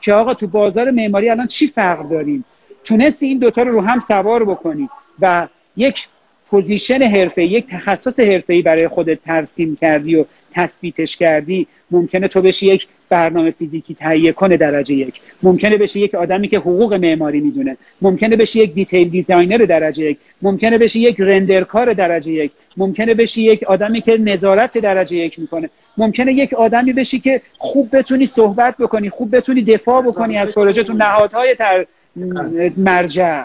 [0.00, 2.44] که آقا تو بازار معماری الان چی فقر داریم؟
[2.84, 4.88] تونستی این دوتا رو رو هم سوار بکنی
[5.20, 6.08] و یک
[6.50, 12.66] position حرفه یک تخصص حرفه‌ای برای خودت ترسیم کردی و تثبیتش کردی ممکنه تو بشی
[12.66, 15.14] یک برنامه فیزیکی تهیه کنه درجه یک.
[15.42, 17.76] ممکنه بشی یک آدمی که حقوق معماری می‌دونه.
[18.02, 20.18] ممکنه بشی یک detail designer درجه یک.
[20.42, 22.52] ممکنه بشی یک render کار درجه یک.
[22.76, 25.70] ممکنه بشی یک آدمی که نظارت درجه یک می‌کنه.
[25.96, 30.82] ممکنه یک آدمی بشی که خوب بتونی صحبت بکنی خوب بتونی دفاع بکنی از پروژه
[30.82, 31.86] تو نهادهای تر
[32.76, 33.44] مرجع.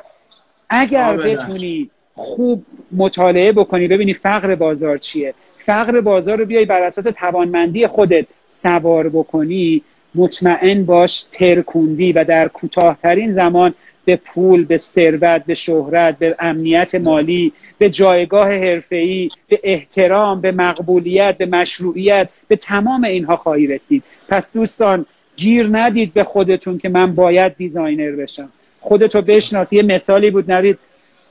[0.69, 5.33] اگر بتونی خوب مطالعه بکنی ببینی فقر بازار چیه.
[5.65, 9.81] فقر بازار رو بیای بر اساس توانمندی خودت سوار بکنی
[10.15, 13.73] مطمئن باش ترکوندی و در کوتاهترین زمان
[14.05, 20.51] به پول به ثروت به شهرت به امنیت مالی به جایگاه حرفه‌ای به احترام به
[20.51, 24.03] مقبولیت به مشروعیت به تمام اینها خواهی رسید.
[24.29, 25.05] پس دوستان
[25.35, 28.49] گیر ندید به خودتون که من باید designer بشم.
[28.79, 29.73] خودتو بشناس.
[29.73, 30.79] یه مثالی بود نوید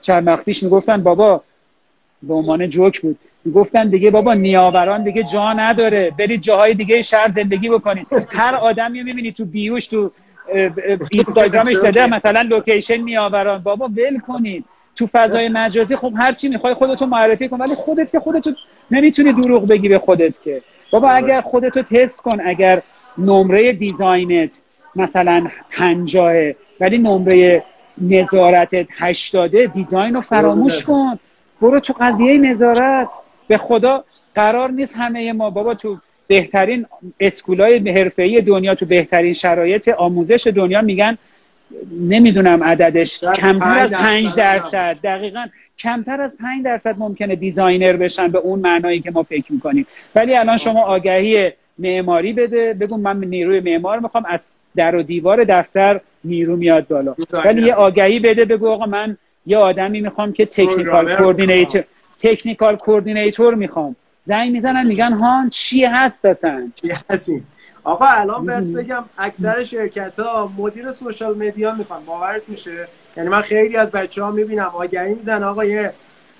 [0.00, 1.42] چند وقت پیش می‌گفتن بابا
[2.22, 3.18] به عنوان جوک بود.
[3.54, 6.12] گفتن دیگه بابا نیاوران دیگه جا نداره.
[6.18, 8.06] برید جاهای دیگه شهر زندگی بکنید.
[8.30, 10.10] هر آدمی می‌بینی تو bio ش تو
[11.10, 13.62] اینستاگرامش داده مثلا location نیاوران.
[13.62, 14.64] بابا ول کنید.
[14.96, 18.50] تو فضای مجازی خب هر چی می‌خوای خودتو معرفی کن ولی خودت که خودتو
[18.90, 20.62] نمی‌تونی دروغ بگی به خودت که.
[20.90, 21.16] بابا آره.
[21.16, 22.82] اگر خودتو تست کن اگر
[23.18, 24.60] نمره design ت
[24.96, 26.32] مثلا پنجاه
[26.80, 27.62] ولی نمره
[27.98, 31.18] نظارتت هشتاده design رو فراموش کن.
[31.60, 33.08] برو تو قضیه نظارت.
[33.48, 34.04] به خدا
[34.34, 36.86] قرار نیست همه ما بابا تو بهترین
[37.20, 41.18] school ای حرفه‌ای دنیا تو بهترین شرایط آموزش دنیا میگن
[42.00, 43.20] نمی‌دونم عددش.
[43.20, 44.96] کمتر از پنج درصد.
[45.02, 45.46] دقیقا
[45.78, 49.86] کمتر از پنج درصد ممکنه designer بشن به اون معنایی که ما فکر می‌کنیم.
[50.14, 52.74] ولی الان شما آگهی معماری بده.
[52.74, 57.14] بگو من نیروی معمار می‌خوام از در و دیوار دفتر نیرو میاد بالا.
[57.44, 59.16] ولی یه آگهی بده بگو آقا من
[59.48, 61.84] یه آدمی می‌خوام که technical coordinator
[62.18, 63.96] technical coordinator می‌خوام.
[64.26, 67.42] زنگ می‌زنن میگن هان چی هست اصلا؟ چی هستی
[67.84, 72.04] آقا الان بهت بگم اکثر شرکت ها مدیر social media می‌خوان.
[72.04, 75.92] باورت میشه؟ یعنی من خیلی از بچه ها می‌بینم آگهی میزنن آقا یه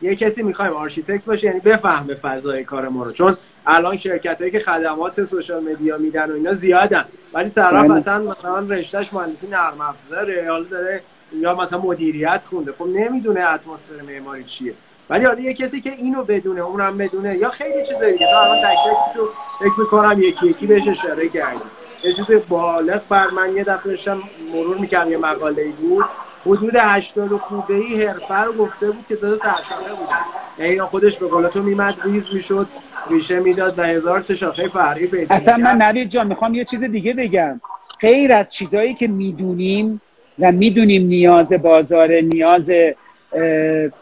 [0.03, 3.13] یه کسی می‌خوایم آرشیتکت باشه یعنی بفهمه فضای کار ما رو.
[3.13, 3.37] چون
[3.67, 7.05] الان شرکت هایی که خدمات social media میدن و اینا زیادن.
[7.33, 7.89] ولی طرف بله.
[7.89, 10.47] مثلا مثلا رشتهش مهندسی نرم افزاره.
[10.51, 11.01] حالا داره
[11.33, 12.73] یا مثلا مدیریت خونده.
[12.73, 14.75] خب نمی‌دونه اتمسفر معماری چیه.
[15.11, 18.27] ولی حالا یه کسی که اینو بدونه اونم بدونه یا خیلی چیزایی دیگه.
[18.27, 18.77] تا الان تک
[19.11, 21.71] تکشو فکر می‌کنم یکی یکی بهش اشاره کردیم.
[22.05, 24.15] یه چیز بالغ بر من یه دفعه
[24.53, 26.05] مرور می‌کردم یه مقاله بود.
[26.47, 30.21] حدود 80 خورده ای حرفه رو گفته بود که تازه سرشاخه بودن.
[30.59, 32.69] یعنی خودش به قول تو میمد ریز می‌شد
[33.11, 36.81] ریشه می‌داد و هزار تا شاخه فرقی پیدا اصلا من نوید جان می‌خوام یه چیز
[36.81, 37.61] دیگه بگم.
[38.01, 40.01] غیر از چیزایی که می‌دونیم
[40.41, 42.71] و می‌دونیم نیاز بازار نیاز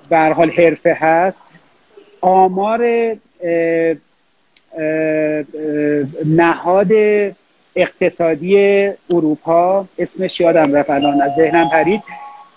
[0.09, 1.43] به حال حرفه هست.
[2.21, 2.87] آمار
[6.27, 6.93] نهاد
[7.77, 8.57] اقتصادی
[9.11, 12.03] اروپا اسمش یادم رفت الان از ذهنم پرید.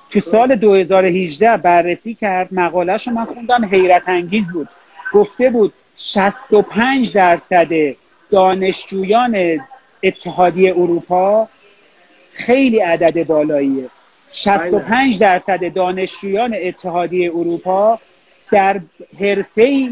[0.10, 4.68] تو سال 2018 بررسی کرد مقالهش رو من خوندم حیرت انگیز بود.
[5.14, 7.68] گفته بود 65 درصد
[8.32, 9.60] دانشجویان
[10.04, 11.48] اتحادیه اروپا
[12.40, 13.90] خیلی عدد بالاییه.
[14.32, 18.00] 65 درصد دانشجویان اتحادیه اروپا
[18.52, 18.82] در
[19.20, 19.90] حرفه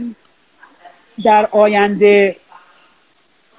[1.23, 2.35] در آینده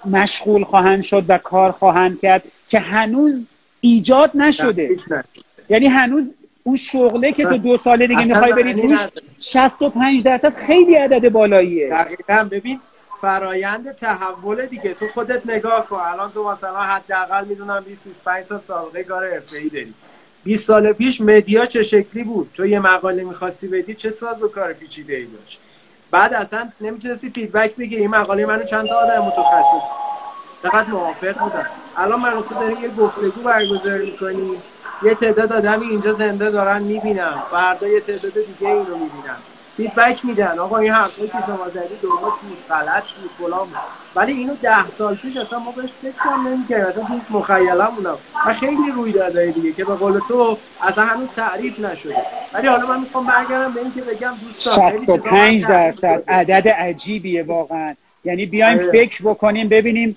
[0.05, 3.47] مشغول خواهند شد و کار خواهند کرد که هنوز
[3.81, 4.97] ایجاد نشده.
[5.69, 8.99] یعنی هنوز اون شغله که تو دو ساله دیگه می‌خوای بری توش
[9.39, 11.89] 65 درصد خیلی عدد بالاییه.
[11.91, 12.81] دقیقا ببین
[13.21, 14.95] فرایند تحول دیگه.
[14.95, 15.97] تو خودت نگاه کن.
[16.01, 19.95] الان تو مثلا حداقل می‌دونم 20 25 سال سابقه کار حرفه‌ای داری.
[20.45, 24.49] 20 سال پیش مدیا چه شکلی بود؟ تو یه مقاله می‌خواستی بدی چه ساز و
[24.49, 25.61] کار پیچیده ای داشت؟
[26.11, 29.89] بعد اصلا نمی‌تونستی فیدبک بگیری این مقاله منو چند تا آدم متخصص
[30.63, 31.67] فقط موافق بودن
[31.97, 34.65] الان من تو داری یه گفتگو برگزار می‌کنی
[35.03, 39.45] یه تعداد آدمی اینجا زنده دارن می‌بینن فردا یه تعداد دیگه اینو می‌بینن
[39.79, 40.59] feedback میدن.
[40.59, 43.77] آقا این حرفایی که شما زدی درست بود غلط بود فلان بود.
[44.15, 46.87] ولی اینو ده سال پیش اصلا ما بهش فکر هم نمی‌کردیم.
[46.87, 48.19] اصلا تو مخیلمونم.
[48.47, 52.15] و خیلی رویدادهای دیگه که به قول تو اصلا هنوز تعریف نشده.
[52.53, 57.95] ولی حالا من می‌خوام برگردم به اینکه بگم دوستان 65 درصد عدد عجیبیه واقعا.
[58.25, 58.91] یعنی بیایم آره.
[58.93, 60.17] فکر بکنیم ببینیم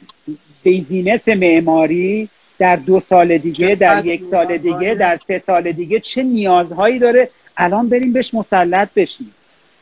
[0.64, 6.24] business معماری در دو سال دیگه در یک سال دیگه در سه سال دیگه چه
[6.24, 9.34] نیازهایی داره؟ الان بریم بهش مسلط بشیم.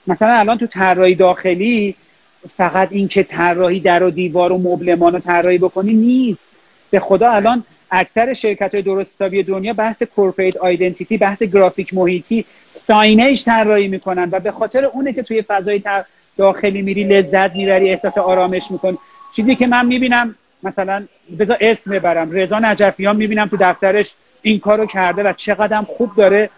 [0.10, 1.95] مثلا الان تو طراحی داخلی
[2.57, 6.49] فقط اینکه طراحی در و دیوار و مبلمان رو طراحی بکنی نیست.
[6.91, 12.45] به خدا الان اکثر شرکت های درست حسابی دنیا بحث کورپریت آیدنتیتی بحث گرافیک محیطی
[12.68, 15.82] ساینج طراحی می‌کنن و به خاطر اونه که توی فضای
[16.38, 18.97] داخلی میری لذت می‌بری احساس آرامش می‌کنی.
[19.36, 21.05] چیزی که من می‌بینم مثلا
[21.39, 22.32] بذار اسم ببرم.
[22.32, 26.49] رضا نجفیان می‌بینم تو دفترش این کارو کرده و چقدر خوب داره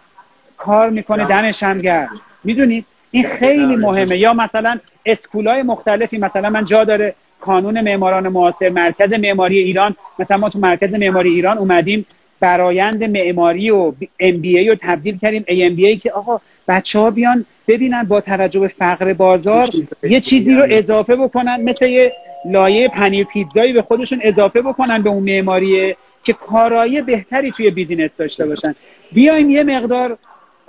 [0.58, 2.22] کار می‌کنه دمش هم گرم.
[2.44, 4.18] می‌دونید این خیلی مهمه.
[4.18, 9.96] یا مثلا اسکولای مختلفی مثلا من جا داره کانون معماران معاصر مرکز معماری ایران.
[10.20, 12.06] مثلا ما تو مرکز معماری ایران اومدیم
[12.40, 15.44] برایند معماری و ام بی ای رو تبدیل کردیم.
[15.48, 19.70] ای ام بی ای که آقا بچه ها بیان ببینن با توجه به فقر بازار
[20.04, 21.62] یه چیزی رو اضافه بکنن.
[21.62, 22.14] مثل یه
[22.46, 28.18] لایه پنیر پیتزایی به خودشون اضافه بکنن به اون معماریه که کارایی بهتری توی بیزینس
[28.18, 28.76] داشته باشن.
[29.12, 30.18] بیایم یه مقدار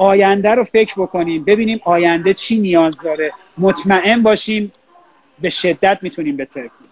[0.02, 3.32] آینده رو فکر بکنیم ببینیم آینده چی نیاز داره.
[3.58, 4.72] مطمئن باشیم
[5.40, 6.88] به شدت می‌تونیم بترکیم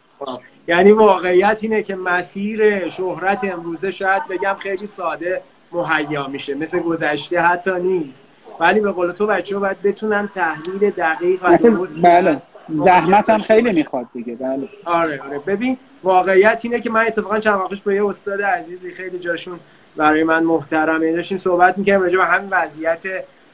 [0.69, 5.43] یعنی واقعیت اینه که مسیر شهرت امروزه شاید بگم خیلی ساده
[5.73, 8.25] مهیا میشه مثل گذشته حتی نیست.
[8.61, 12.43] ولی به قول تو بچه ها باید بتونن تحلیل دقیق و درست بله
[12.77, 14.69] زحمت هم خیلی می‌خواد دیگه بله.
[14.85, 15.39] آره آره.
[15.39, 19.61] ببین واقعیت اینه که من اتفاقا چند وقت پیش با یه استاد عزیزی خیلی جاشون
[19.97, 21.13] برای من محترمه.
[21.13, 23.03] داشتیم صحبت می‌کنیم راجع به همین وضعیت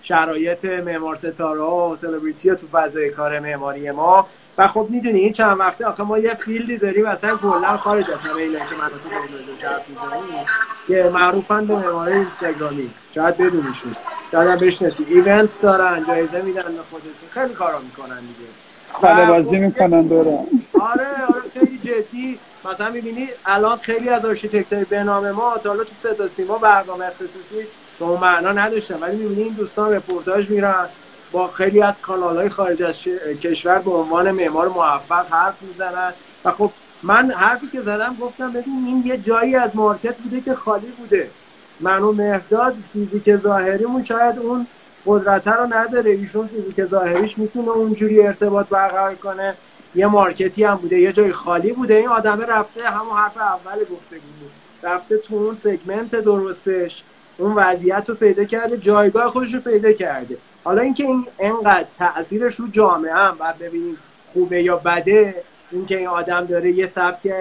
[0.00, 4.28] شرایط معمار ستاره ها و سلبریتی ها تو فضای کار معماری ما.
[4.58, 8.10] و خب می‌دونی این چند وقته آخه ما یه field ی داریم اصلا کلا خارج
[8.10, 10.46] از همه اینا که من تو داریم چرت می‌زنیم
[10.86, 12.90] که معروفن به معماری اینستاگرامی.
[13.10, 13.96] شاید بدونیدشون.
[14.30, 17.28] شاید هم بشناسی event دارن جایزه میدن به خودشون.
[17.30, 18.50] خیلی کارا می‌کنن دیگه.
[18.92, 20.38] خاله بازی می‌کنن دوره
[20.74, 22.40] آره آره خیلی جدی.
[22.66, 27.68] مثلا می‌بینی الان خیلی از آرشیتکتای به نام ما تا تو صدا سیما برنامه اختصاصی
[27.98, 30.90] به اون معنا نداشتن ولی می‌بینی این دوستان رپورتاژ میرن
[31.30, 33.02] با خیلی از کانال های خارج از
[33.42, 36.14] کشور به عنوان معمار موفق حرف می‌زنن.
[36.44, 40.54] و خب من حرفی که زدم گفتم ببین این یه جایی از market بوده که
[40.54, 41.36] خالی بوده.
[41.80, 44.68] من و مهرداد فیزیک ظاهریمون شاید اون
[45.06, 46.12] قدرت رو نداره.
[46.12, 49.58] ایشون فیزیک ظاهریش می‌تونه اونجوری ارتباط برقرار کنه.
[49.96, 51.94] یه مارکتی هم بوده یه جای خالی بوده.
[51.94, 54.50] این آدمه رفته همون حرف اول گفته بود.
[54.82, 57.02] رفته تو اون سگمنت درستش
[57.38, 60.36] اون وضعیت رو پیدا کرده جایگاه خودش رو پیدا کرده.
[60.64, 63.98] حالا اینکه این انقدر تاثیرش رو جامعه هم و ببینیم
[64.32, 67.32] خوبه یا بده اینکه این آدم داره یه سبک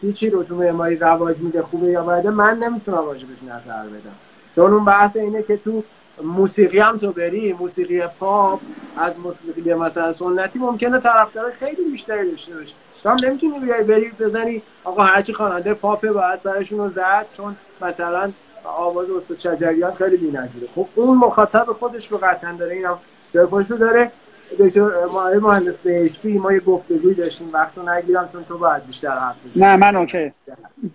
[0.00, 4.14] هیچی رو تو معماری رواج میده خوبه یا بده من نمی‌تونم راجبش نظر بدم.
[4.56, 5.84] چون اون بحث اینه که تو
[6.24, 8.60] موسیقی هم تو بری موسیقی پاپ
[8.96, 14.10] از موسیقی مثلا سنتی ممکنه طرفدار خیلی بیشتری داشته باشه تو هم نمی‌تونی بیای بری
[14.10, 18.32] بزنی آقا هرچی خواننده پاپه باید سرشون رو زد چون مثلا
[18.64, 20.68] آواز استاد شجریان خیلی بی‌نظیره.
[20.74, 22.98] خب اون مخاطب خودش رو قطعا داره اینم
[23.32, 24.12] جای خودش رو داره.
[24.58, 25.06] دکتر
[25.42, 29.62] مهندس بهشتی ما یه گفتگوی داشتیم وقت رو نگیرم چون تو باید بیشتر حرف بزنی.
[29.64, 30.32] نه من اوکی.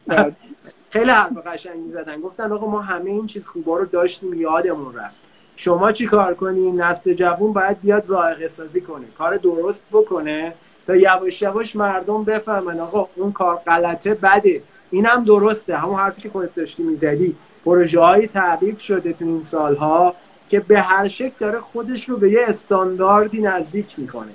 [0.96, 2.22] خیلی حرف قشنگی زدن.
[2.22, 5.16] گفتن آقا ما همه این چیز خوبا رو داشتیم یادمون رفت.
[5.56, 9.06] شما چی کار کنی؟ نسل جوون باید بیاد ذائقه سازی کنه.
[9.18, 10.54] کار درست بکنه
[10.88, 14.62] تا یواش یواش مردم بفهمن آقا اون کار غلطه بده.
[14.92, 15.78] اینم درسته.
[15.78, 17.36] همون حرفی که خودت داشتی می‌زدی.
[17.66, 20.16] پروژه های تعریف شده تو این سالها
[20.50, 24.32] که به هر شکل داره خودش رو به یه استانداردی نزدیک می‌کنه.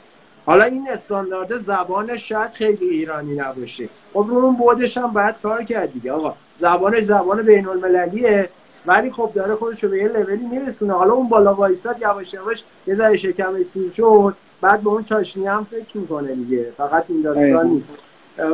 [0.47, 3.89] حالا این استاندارد زبانش شاید خیلی ایرانی نباشه.
[4.13, 6.13] خب رو اون بودش هم باید کار کرد دیگه.
[6.13, 8.49] آقا زبانش زبان بین المللیه
[8.87, 10.93] ولی خب داره خودش رو به یه لولی میرسونه.
[10.93, 14.35] حالا اون بالا وایساد یواش یواش یه ذره شکم سیر شد.
[14.61, 16.73] بعد به اون چاشنی هم فکر می‌کنه دیگه.
[16.77, 17.89] فقط این داستان نیست.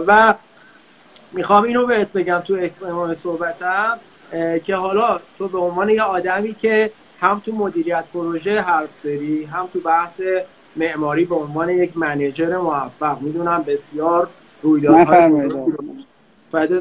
[0.07, 0.35] و
[1.33, 3.99] می‌خوام اینو بهت بگم تو احتمام صحبتم
[4.65, 6.91] که حالا تو به عنوان یه آدمی که
[7.21, 10.21] هم تو مدیریت پروژه حرف داری هم تو بحث
[10.77, 13.21] معماری به عنوان یک منیجر موفق.
[13.21, 14.29] می‌دونم بسیار
[14.63, 15.49] رویدادهای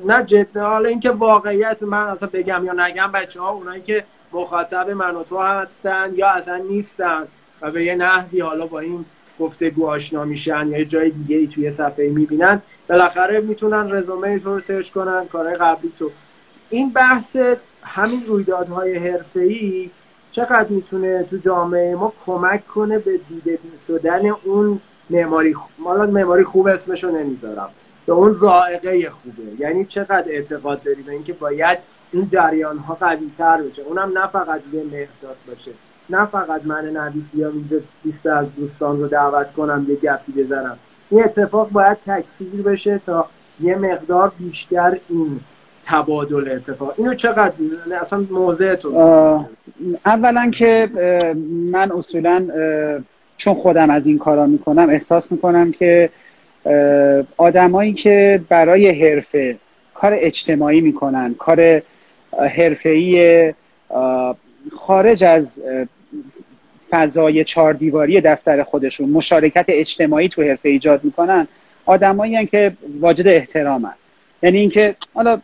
[0.06, 4.90] نه جد حالا اینکه واقعیت من اصلا بگم یا نگم بچه ها اونایی که مخاطب
[4.90, 7.28] من و تو هستن یا اصلا نیستن
[7.62, 9.06] و به یه نحوی حالا با این
[9.40, 14.54] گفتگو آشنا میشن یا یه جای دیگه ای توی صفحه می‌بینن بالاخره می‌تونن رزومه تو
[14.54, 16.12] رو سرچ کنن کارهای قبلی تو.
[16.70, 17.38] این بحث
[17.84, 19.92] همین رویدادهای حرفه‌ای
[20.32, 26.68] چقدر می‌تونه تو جامعه ما کمک کنه به دیده شدن اون معماری خوب معماری خوب
[26.68, 27.70] اسمشو نمی‌ذارم.
[28.06, 29.44] به اون زائقه خوبه.
[29.60, 31.78] یعنی چقدر اعتقاد داری به اینکه باید
[32.12, 35.72] این جریان ها قوی تر بشه؟ اونم نه فقط یه مهداد باشه.
[36.10, 40.78] نه فقط من نوید بیام اینجا 20 از دوستان رو دعوت کنم یه گپی بزنم.
[41.10, 43.30] این اتفاق باید تکثیر بشه تا
[43.60, 45.40] یه مقدار بیشتر این
[45.84, 46.94] تبادل اتفاق.
[46.98, 47.54] اینو چقدر
[48.02, 48.90] اصلا موضع تو
[50.06, 50.90] اولا که
[51.72, 52.48] من اصولا
[53.38, 56.10] چون خودم از این کارا می‌کنم احساس می‌کنم که
[57.38, 59.56] آدمایی که برای حرفه
[59.94, 61.82] کار اجتماعی می‌کنن کار
[62.58, 63.54] حرفه‌ای
[64.72, 65.60] خارج از
[66.90, 71.48] فضای چهار دیواری دفتر خودشون مشارکت اجتماعی تو حرفه ایجاد می‌کنن
[71.86, 73.94] آدمایی که واجد احترامن.
[74.44, 75.42] یعنی اینکه حالا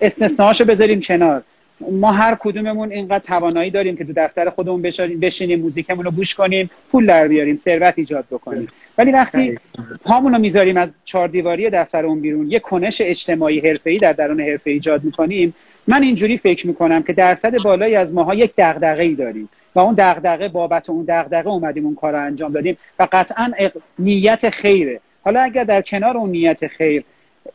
[0.00, 1.42] استثناءاشو بذاریم کنار.
[1.80, 4.82] ما هر کدوممون اینقدر توانایی داریم که تو دفتر خودمون
[5.22, 8.68] بشینیم موزیکمون رو گوش کنیم پول در بیاریم ثروت ایجاد بکنیم.
[8.98, 9.58] ولی وقتی
[10.04, 14.40] پامون رو می‌ذاریم از چهار دیواری دفتر اون بیرون یه کنش اجتماعی حرفه‌ای در درون
[14.40, 15.54] حرفه ایجاد می‌کنیم.
[15.86, 20.48] من اینجوری فکر می‌کنم که درصد بالایی از ماها یک دغدغه‌ای داریم و اون دغدغه
[20.48, 23.52] بابت اون دغدغه اومدیم اون کار رو انجام دادیم و قطعا
[23.98, 25.00] نیت خیره.
[25.24, 27.04] حالا اگر در کنار اون نیت خیر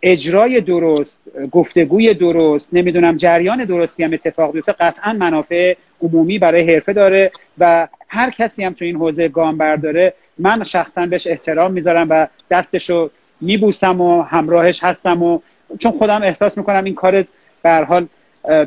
[0.02, 1.22] اجرای درست
[1.52, 7.88] گفتگوی درست نمی‌دونم جریان درستی هم اتفاق بیفته قطعا منافع عمومی برای حرفه داره و
[8.08, 13.10] هر کسی هم تو این حوزه گام برداره من شخصا بهش احترام می‌ذارم و دستشو
[13.42, 15.40] میبوسم و همراهش هستم و
[15.80, 17.26] چون خودم احساس می‌کنم این کار
[17.62, 18.08] به حال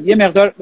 [0.04, 0.54] یه مقدار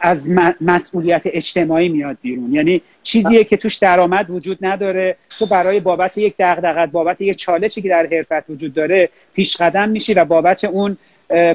[0.00, 0.28] از
[0.60, 2.54] مسئولیت اجتماعی میاد بیرون.
[2.54, 5.16] یعنی چیزیه که توش درآمد وجود نداره.
[5.38, 9.88] تو برای بابت یک دغدغت بابت یک چالشی که در حرفت وجود داره پیش قدم
[9.88, 10.96] میشی و بابت اون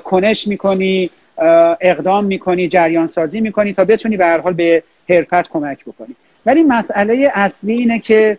[0.03, 1.09] کنش می‌کنی
[1.81, 6.15] اقدام می‌کنی جریان سازی می‌کنی تا بتونی به هر حال به حرفت کمک بکنی.
[6.45, 8.37] ولی مسئله اصلی اینه که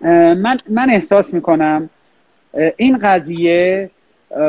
[0.00, 1.90] من, من احساس می‌کنم
[2.76, 3.90] این قضیه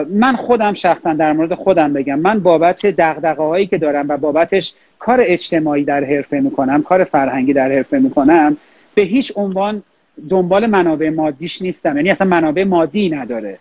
[0.09, 2.19] من خودم شخصا در مورد خودم بگم.
[2.19, 7.53] من بابت دقدقه هایی که دارم و بابتش کار اجتماعی در حرفه می‌کنم کار فرهنگی
[7.53, 8.57] در حرفه می‌کنم
[8.95, 9.83] به هیچ عنوان
[10.29, 11.95] دنبال منابع مادیش نیستم.
[11.95, 13.57] یعنی اصلا منابع مادی نداره.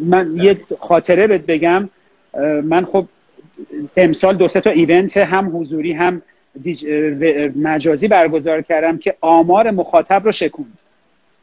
[0.00, 1.88] من یه خاطره بهت بگم
[2.64, 3.06] من خب
[3.96, 6.22] امسال دو تا ایونت هم حضوری هم
[7.56, 10.78] مجازی برگزار کردم که آمار مخاطب رو شکوند.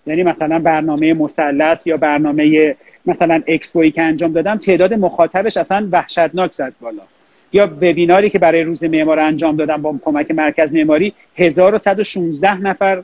[0.07, 6.53] یعنی مثلا برنامه مثلث یا برنامه مثلا اکسپوی که انجام دادم تعداد مخاطبش اصلا وحشتناک
[6.53, 7.03] زد بالا.
[7.53, 13.03] یا وبیناری که برای روز معمار انجام دادم با کمک مرکز معماری 1116 نفر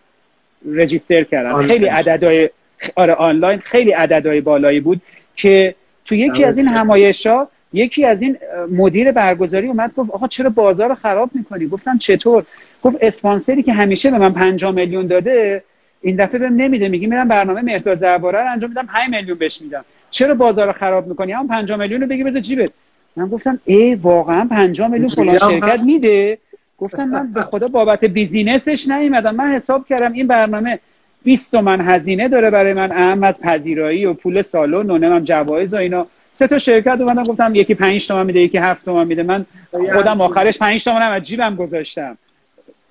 [0.71, 1.53] رجیستر کردن.
[1.53, 2.49] خیلی عددهای
[2.95, 5.01] آره آنلاین خیلی عددهای بالایی بود
[5.35, 5.75] که
[6.05, 8.37] تو یکی از این همایشا یکی از این
[8.71, 12.43] مدیر برگزاری اومد گفت آقا چرا بازار رو خراب می‌کنی؟ گفتم چطور؟
[12.83, 15.63] گفت اسپانسری که همیشه به من 5 میلیون داده
[16.01, 19.61] این دفعه بهم نمیده میگی میرم برنامه مهداد درباره رو انجام میدم 5 میلیون بهش
[19.61, 19.85] میدم.
[20.09, 22.69] چرا بازار رو خراب می‌کنی؟ هم 5 میلیون رو بگی بذار جیبت.
[23.15, 26.37] من گفتم ای واقعا 5 میلیون فلان شرکت میده؟
[26.77, 30.79] گفتم من به خدا بابت بیزینسش نیومدم من حساب کردم این برنامه
[31.23, 35.73] 20 تومن هزینه داره برای من اهم از پذیرایی و پول سالن و نمی‌دونم جوایز
[35.73, 36.07] و اینا.
[36.33, 39.23] سه تا شرکت اومدن گفتم یکی 5 تومن میده یکی 7 تومن میده.
[39.23, 39.45] من
[39.93, 42.17] خودم آخرش 5 تومنم از جیبم گذاشتم.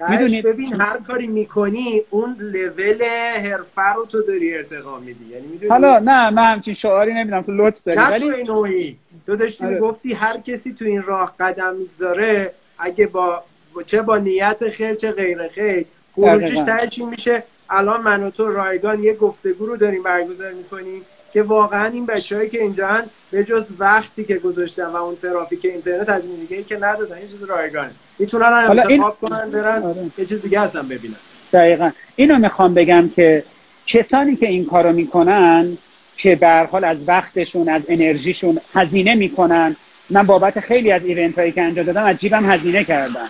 [0.09, 3.05] می‌دونی؟ ببین هر کاری می‌کنی اون لول
[3.37, 5.25] حرفه رو تو داری ارتقا میدی.
[5.25, 8.97] یعنی می‌دونی؟ حالا نه من همچین شعاری نمی‌دونم تو لطف داری ولی تو این نوعی.
[9.27, 9.75] تو داشتی آره.
[9.75, 13.43] می‌گفتی هر کسی تو این راه قدم می‌گذاره اگه با
[13.87, 15.85] چه با نیت خیر چه غیر خیر.
[16.15, 21.03] خروجش ته چی میشه الان من و تو رایگان یه گفتگو رو داریم برگزار می‌کنیم.
[21.33, 26.09] که واقعا این بچههایی که اینجا به جز وقتی که گذاشتن و اون ترافیک اینترنت
[26.09, 27.91] از این دیگه که ندادن این چیز رایگانه.
[28.19, 30.11] می‌تونن هم انتخاب کنن برن آره.
[30.19, 31.17] یه چیز دیگه هستن ببینن.
[31.53, 31.91] دقیقا.
[32.17, 33.45] اینو می‌خوام بگم که
[33.87, 35.79] کسانی که این کارو می‌کنن
[36.17, 39.77] که به حال از وقتشون از انرژیشون هزینه می‌کنن.
[40.11, 43.29] من بابت خیلی از ایونت هایی که انجام دادم از جیبم هزینه کردم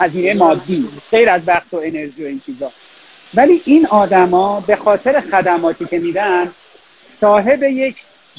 [0.00, 2.72] هزینه مادی غیر از وقت و انرژی و این چیزا.
[3.34, 6.50] ولی این آدما به خاطر خدماتی که میدن
[7.22, 7.96] صاحب یک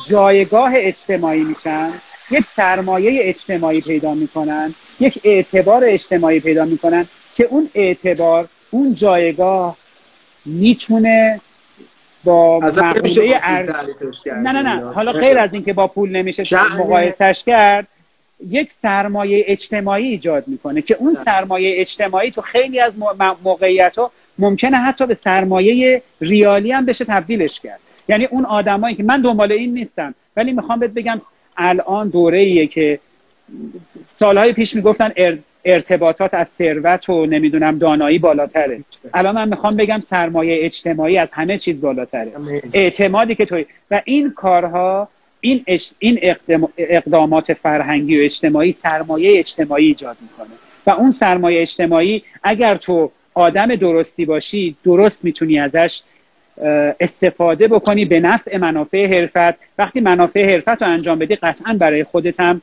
[0.07, 1.91] جایگاه اجتماعی میشن
[2.31, 7.05] یک سرمایه اجتماعی پیدا می‌کنن یک اعتبار اجتماعی پیدا می‌کنن
[7.36, 9.77] که اون اعتبار اون جایگاه
[10.45, 11.41] می‌تونه
[12.23, 13.69] با مقوله ارز...
[14.25, 14.93] نه نه نه.
[14.93, 16.43] حالا غیر از اینکه با پول نمیشه
[16.77, 17.88] مقایسش کرد
[18.49, 22.93] یک سرمایه اجتماعی ایجاد می‌کنه که اون سرمایه اجتماعی تو خیلی از
[23.43, 27.79] موقعیت ها ممکنه حتی به سرمایه ریالی هم بشه تبدیلش کرد.
[28.08, 30.16] یعنی اون آدمایی که من دنبال این نیستم.
[30.38, 31.20] ولی می‌خوام بهت بگم
[31.58, 32.99] الان دوره ایه که
[34.16, 35.12] سالهای پیش می‌گفتن
[35.66, 38.84] ارتباطات از ثروت و نمی‌دونم دانایی بالاتره.
[39.14, 42.32] الان من می‌خوام بگم سرمایه اجتماعی از همه چیز بالاتره.
[42.74, 45.08] اعتمادی که توی و این کارها
[45.41, 45.66] این,
[45.99, 46.20] این
[46.78, 50.56] اقدامات فرهنگی و اجتماعی سرمایه اجتماعی ایجاد می‌کنه.
[50.86, 56.01] و اون سرمایه اجتماعی اگر تو آدم درستی باشی درست می‌تونی ازش
[56.99, 59.60] استفاده بکنی به نفع منافع حرفت.
[59.78, 62.62] وقتی منافع حرفت رو انجام بدی قطعا برای خودت هم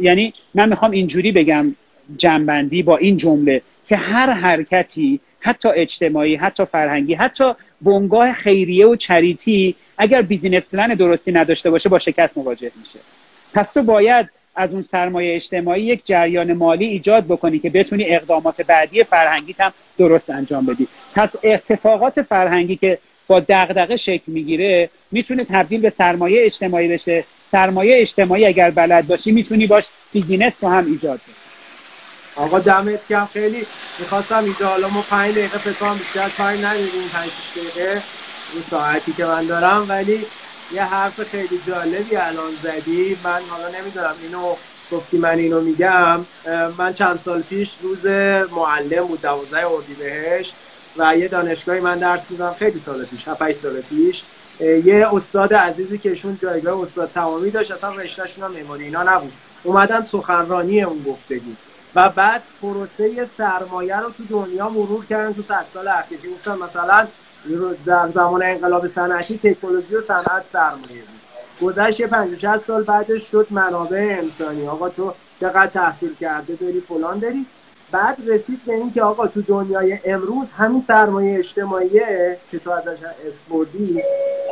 [0.00, 1.74] یعنی من می‌خوام اینجوری بگم
[2.16, 7.52] جمع‌بندی با این جمله که هر حرکتی حتی اجتماعی حتی فرهنگی حتی
[7.82, 12.98] بنگاه خیریه و charity اگر business plan درستی نداشته باشه با شکست مواجه میشه.
[13.54, 18.62] پس تو باید از اون سرمایه اجتماعی یک جریان مالی ایجاد بکنی که بتونی اقدامات
[18.62, 20.88] بعدی فرهنگی هم درست انجام بدی.
[21.14, 22.98] پس اتفاقات فرهنگی که
[23.30, 27.26] با دغدغه شکل می‌گیره می‌تونه تبدیل به سرمایه اجتماعی بشه.
[27.50, 31.36] سرمایه اجتماعی اگر بلد باشی می‌تونی باش business رو هم ایجاد کنی.
[32.34, 33.68] آقا دمت کم خیلی
[33.98, 38.04] می‌خواستم اینجا حالا ما پنج دقیقه فکر بیشتر تایم نداریم پنج دقیقه.
[38.52, 40.26] اون ساعتی که من دارم ولی
[40.70, 43.18] یه حرف خیلی جالبی الان زدی.
[43.22, 44.56] من حالا نمی‌دونم اینو
[44.90, 46.26] گفتی من اینو میگم.
[46.78, 48.06] من چند سال پیش روز
[48.50, 50.56] معلم بود دوازده اردیبهشت.
[50.96, 52.54] و یه دانشگاهی من درس میدم.
[52.58, 54.22] خیلی سال پیش 7 سال پیش.
[54.60, 59.32] یه استاد عزیزی که ایشون جایگاه استاد تمامی داشت اصلا رشتهشون هم معماری اینا نبود.
[59.62, 61.50] اومدن سخنرانی اون گفتگو
[61.94, 66.18] و بعد پروسه سرمایه رو تو دنیا مرور کردن تو صد سال اخیر.
[66.34, 67.06] گفتن مثلا
[67.86, 71.20] در زمان انقلاب صنعتی تکنولوژی و صنعت سرمایه بود.
[71.68, 74.68] گذشت 50 سال بعدش شد منابع انسانی.
[74.68, 77.46] آقا تو چقدر تحصیل کرده داری؟ فلان داری؟
[77.92, 83.02] بعد رسید به این که آقا تو دنیای امروز همین سرمایه اجتماعیه که تو ازش
[83.26, 84.02] اسپوردی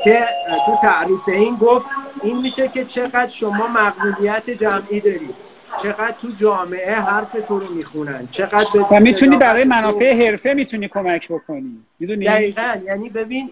[0.05, 0.27] که
[0.67, 1.87] تو تعریف این گفت
[2.23, 5.35] این میشه که چقدر شما مقبولیت جمعی داری
[5.83, 11.29] چقدر تو جامعه حرف تو رو می‌خونن چقدر و می‌تونی برای منافع حرفه می‌تونی کمک
[11.33, 11.85] بکنی.
[11.99, 12.77] می‌دونی؟ دقیقا.
[12.85, 13.51] یعنی ببین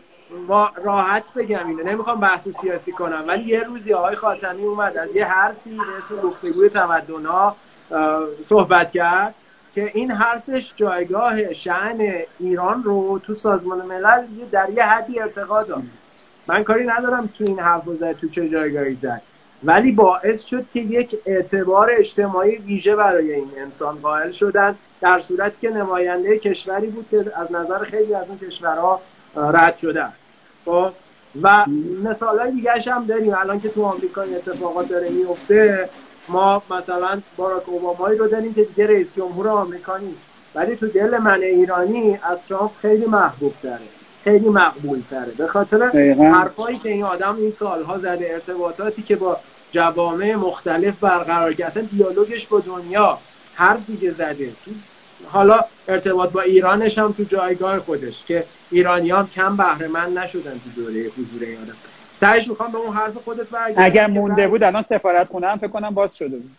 [0.84, 1.82] راحت بگم اینو.
[1.82, 6.16] نمی‌خوام بحث سیاسی کنم ولی یه روزی آقای خاتمی اومد از یه حرفی به اسم
[6.16, 7.56] گفتگوی تمدنها
[8.44, 9.34] صحبت کرد.
[9.76, 15.82] که این حرفش جایگاه شعن ایران رو تو سازمان ملل در یه حدی ارتقا داد.
[16.46, 19.22] من کاری ندارم تو این حرف زد تو چه جایگاهی زد.
[19.64, 25.60] ولی باعث شد که یک اعتبار اجتماعی ویژه برای این انسان قائل شدن در صورتی
[25.60, 29.00] که نماینده کشوری بود که از نظر خیلی از اون کشورها
[29.36, 30.26] رد شده است.
[30.64, 30.92] خب؟
[31.42, 31.64] و
[32.04, 33.34] مثال های دیگه هم داریم.
[33.34, 35.88] الان که تو آمریکا این اتفاقات داره میفته
[36.28, 40.28] ما مثلا باراک اوبامایی رو داریم که دیگه رئیس جمهور آمریکا نیست.
[40.54, 43.88] ولی تو دل من ایرانی از ترامپ خیلی محبوب تره.
[44.24, 45.32] خیلی مقبول تره.
[45.32, 45.92] به خاطر
[46.32, 51.82] حرفایی که این آدم این سالها زده ارتباطاتی که با جوامع مختلف برقرار کرده اصلا
[51.82, 53.20] دیالوگش با دنیا
[53.52, 54.56] هر دیگه زده.
[55.24, 60.58] حالا ارتباط با ایرانش هم تو جایگاه خودش که ایرانی هم کم بهره من نشدن
[60.60, 61.76] تو دوره حضور این آدم.
[62.20, 65.68] تهش می‌خوام به اون حرف خودت برگردم اگر مونده بود الان سفارت خونه هم فکر
[65.68, 66.58] کنم باز شده بود.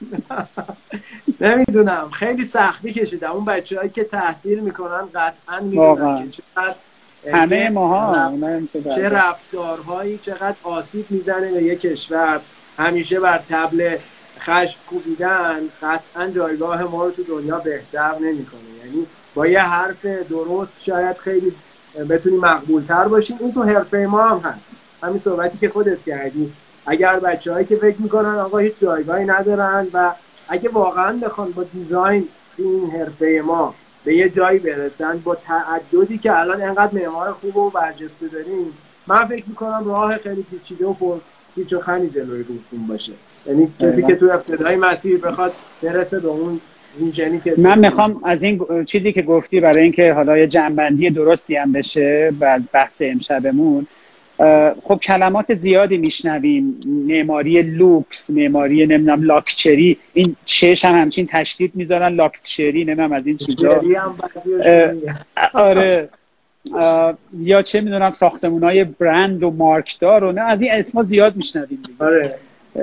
[1.40, 2.10] نمی‌دونم.
[2.10, 3.32] خیلی سختی کشیدم.
[3.32, 6.74] اون بچه که تحصیل می‌کنن قطعا می‌دونن که چقدر
[7.32, 8.32] همه ماها
[8.94, 12.40] چه رفتارهایی چقدر آسیب می‌زنه به یک کشور.
[12.78, 13.96] همیشه بر تبل
[14.40, 18.70] خشم کوبیدن قطعا جایگاه ما رو تو دنیا بهتر نمی‌کنه.
[18.84, 21.52] یعنی با یه حرف درست شاید خیلی
[22.10, 24.83] بتونی مقبول تر باشیم این تو حرفه ما هم هست.
[25.04, 26.52] همین صحبتی که خودت کردی.
[26.86, 30.12] اگر بچههایی که فکر می‌کنن آقا هیچ جایگاهی ندارن و
[30.48, 32.28] اگه واقعا بخوان با دیزاین
[32.58, 33.74] این حرفه ما
[34.04, 38.72] به یه جایی برسن با تعددی که الان انقدر معمار خوب و برجسته داریم
[39.06, 41.16] من فکر می‌کنم راه خیلی پیچیده و پر
[41.54, 41.78] پیچ و
[42.14, 43.12] جلوی روتون باشه.
[43.46, 45.52] یعنی کسی که تو ابتدای مسیر بخواد
[45.82, 46.60] برسه به اون
[47.00, 51.56] ویژنی که من می‌خوام از این چیزی که گفتی برای اینکه حالا یه جنبندی درستی
[51.56, 53.86] هم بشه بعد بحث امشبمون
[54.82, 56.80] خب کلمات زیادی میشنویم.
[56.86, 59.96] معماری لوکس معماری نمی‌دونم لاکچری.
[60.14, 62.14] این چش هم همچین تشدید می‌ذارن.
[62.14, 63.80] لاکچری نمی‌دونم از این چیزا.
[65.54, 66.08] آره.
[67.38, 71.78] یا چه می‌دونم ساختمون های برند و مارکدار و نه از این اسما زیاد میشنویم.
[71.98, 72.34] آره.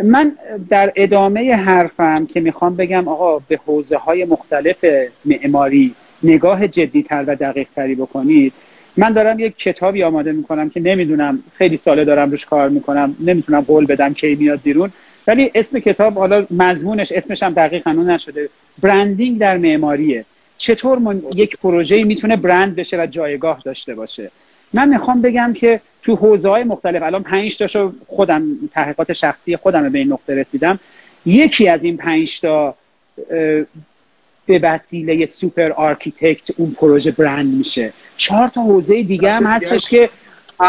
[0.04, 0.32] من
[0.70, 4.86] در ادامه حرفم که می‌خوام بگم آقا به حوزه های مختلف
[5.26, 8.54] معماری نگاه جدیتر و دقیق تری بکنید.
[8.98, 13.62] من دارم یک کتابی آماده می‌کنم که نمی‌دونم خیلی ساله دارم روش کار می‌کنم نمی‌تونم
[13.62, 14.92] قول بدم کی میاد بیرون.
[15.28, 18.50] ولی اسم کتاب حالا مضمونش اسمش هم دقیق هنوز نشده.
[18.82, 20.26] برندینگ در معماریه.
[20.58, 24.32] چطور من یک پروژه می‌تونه برند بشه و جایگاه داشته باشه؟
[24.74, 29.90] من می‌خوام بگم که تو حوزه های مختلف الان پنج تاشو خودم تحقیقات شخصی خودم
[29.90, 30.80] به این نقطه رسیدم.
[31.26, 32.76] یکی از این پنج تا
[34.46, 37.94] به وسیله super architect اون پروژه برند میشه.
[38.18, 40.10] چهار تا حوزه دیگه هم هستش که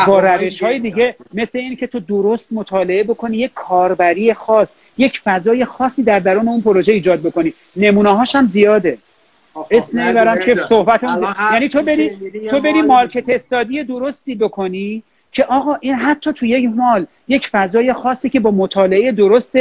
[0.07, 5.21] با روش های دیگه مثل این که تو درست مطالعه بکنی یک کاربری خاص یک
[5.25, 7.55] فضای خاصی در درون اون پروژه ایجاد بکنی.
[7.77, 8.99] نمونه هاش هم زیاده.
[9.71, 11.05] اسم نمی‌برم که صحبت
[11.53, 12.11] یعنی تو بری
[12.51, 15.03] تو بری market study درستی بکنی
[15.33, 19.57] که آقا این حتی تو یک mall یک فضای خاصی که با مطالعه درست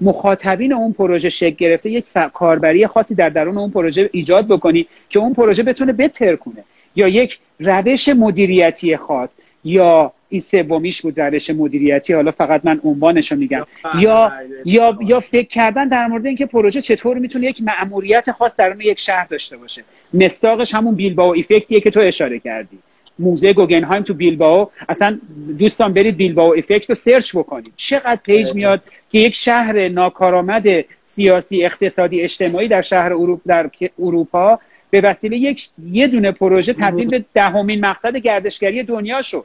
[0.00, 5.18] مخاطبین اون پروژه شکل گرفته یک کاربری خاصی در درون اون پروژه ایجاد بکنی که
[5.18, 6.64] اون پروژه بتونه بتر کنه.
[6.96, 9.34] یا یک روش مدیریتی خاص
[9.64, 13.66] یا این سومیش بود روش مدیریتی حالا فقط من عنوانش رو میگم.
[14.00, 14.32] یا
[14.64, 19.00] یا یا فکر کردن در مورد اینکه پروژه چطور می‌تونه یک مأموریت خاص درون یک
[19.00, 19.84] شهر داشته باشه.
[20.14, 22.78] مستاقش همون بیلباو ایفکتیه که تو اشاره کردی.
[23.18, 25.18] موزه گوگنهایم تو بیلباو اصلا
[25.58, 27.72] دوستان برید Bilbao effect رو search بکنید.
[27.76, 30.64] چقدر page میاد که یک شهر ناکارآمد
[31.04, 34.58] سیاسی اقتصادی اجتماعی در شهر اروپا در اروپا
[34.90, 39.44] به وسیله یک یه دونه پروژه تبدیل به دهمین مقصد گردشگری دنیا شد.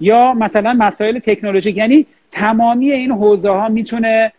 [0.00, 4.32] یا مثلا مسائل تکنولوژی یعنی تمامی این حوزه ها می‌تونه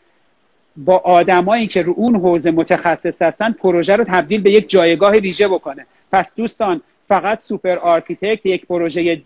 [0.77, 5.47] با آدمایی که رو اون حوزه متخصص هستن پروژه رو تبدیل به یک جایگاه ویژه
[5.47, 5.85] بکنه.
[6.11, 9.21] پس دوستان فقط super architect یک پروژه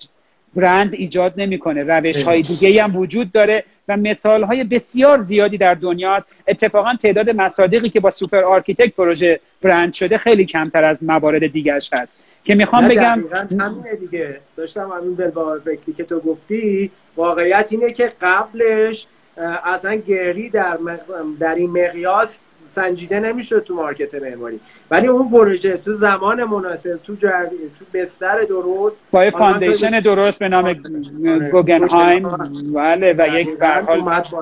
[0.56, 1.84] برند ایجاد نمی‌کنه.
[1.84, 6.28] روش های دیگه هم وجود داره و مثال های بسیار زیادی در دنیا هست.
[6.48, 11.90] اتفاقا تعداد مصادیقی که با super architect پروژه برند شده خیلی کمتر از موارد دیگرش
[11.94, 12.18] هست.
[12.44, 13.24] که می‌خوام بگم
[13.60, 14.40] همینه دیگه.
[14.56, 19.08] داشتم همین Bilbao effect ی که تو گفتی واقعیت اینه که قبلش
[19.66, 20.78] اصلا گری در,
[21.40, 22.40] در این مقیاس
[22.74, 24.60] سنجیده نمیشه تو market معماری.
[24.92, 27.46] ولی اون پروژه تو زمان مناسب تو جر...
[27.80, 31.50] تو بستر درست با foundation درست به نام آره.
[31.50, 32.30] گوگنهایم
[32.74, 33.50] بله و یک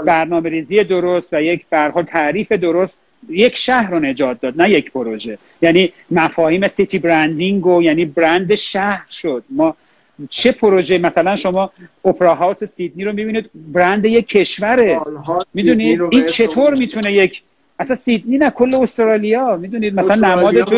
[0.06, 2.94] برنامه ریزی درست و یک برحال تعریف درست
[3.30, 5.38] یک شهر رو نجات داد نه یک پروژه.
[5.62, 9.44] یعنی مفاهیم city branding و یعنی برند شهر شد.
[9.50, 9.76] ما
[10.30, 11.72] چه پروژه؟ مثلا شما
[12.06, 15.00] Opera House سیدنی رو می‌بینید برند یک کشوره.
[15.54, 17.42] می‌دونید این چطور می‌تونه یک
[17.82, 19.56] اصلا سیدنی نه کل استرالیا.
[19.56, 20.76] می‌دونید مثلا نماد تو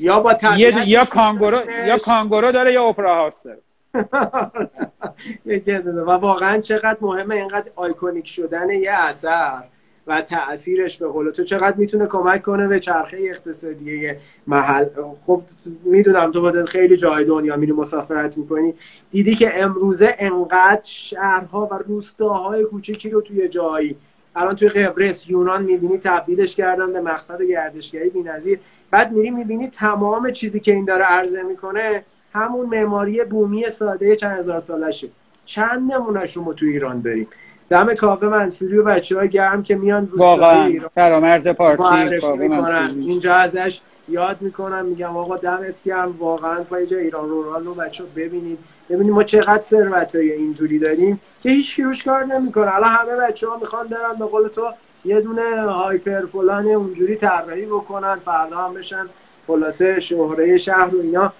[0.00, 0.38] یا با
[0.86, 3.58] یا کانگورو یا کانگورو داره یا اپرا داره
[6.06, 9.62] و واقعا چقدر مهمه اینقدر آیکونیک شدن یه اثر
[10.06, 11.44] و تاثیرش به قول تو.
[11.44, 14.10] چقدر می‌تونه کمک کنه به چرخه اقتصادی
[14.46, 14.86] محل.
[15.26, 15.42] خب
[15.84, 18.74] می‌دونم تو باید خیلی جای دنیا میری مسافرت می‌کنی.
[19.10, 23.96] دیدی که امروزه انقدر شهرها و روستاهای کوچکی رو توی جایی
[24.36, 28.58] الان توی قبرس یونان می‌بینی تبدیلش کردن به مقصد گردشگری بی‌نظیر.
[28.90, 34.38] بعد میری می‌بینی تمام چیزی که این داره عرضه می‌کنه همون معماری بومی ساده چند
[34.38, 35.08] هزار سالشه.
[35.44, 37.28] چند نمونه شما تو ایران داریم؟
[37.68, 40.72] دم کافه منصوری و بچه های گرم که میان واقعا.
[40.94, 42.94] فرامرز پارتی می‌کنن.
[42.98, 46.16] اینجا ازش یاد می‌کنم میگم آقا دمت گرم.
[46.18, 48.58] واقعا پای ایران رورال رو بچه ببینید.
[48.90, 52.74] ببینید ما چقدر ثروت اینجوری داریم که هیچ روش کار نمی‌کنه.
[52.74, 54.72] الان همه بچه ها می‌خوان برن به قول تو
[55.04, 59.06] یه دونه هایپر فلان اونجوری طراحی بکنن فردا هم بشن
[59.46, 61.32] خلاصه شهره شهر و اینا.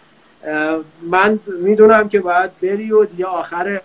[1.03, 3.81] من می‌دونم که باید بری و دیگه آخر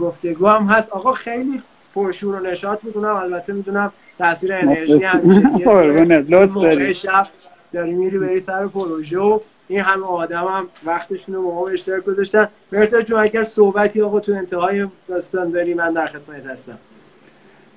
[0.00, 0.90] گفتگو هم هست.
[0.90, 1.62] آقا خیلی
[1.94, 7.26] پرشور و نشاط می‌کنم البته می‌دونم تاثیر انرژی همیشه شب
[7.72, 12.48] داری میری بری سر پروژه و این همه آدم هم وقتشون رو با اشتراک گذاشتن.
[12.72, 16.78] مرتا جون اگر صحبتی آقا تو انتهای داستان داری من در خدمت هستم.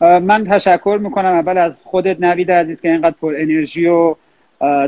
[0.01, 1.33] من تشکر می‌کنم.
[1.33, 4.15] اول از خودت نوید عزیز که اینقدر پر انرژی و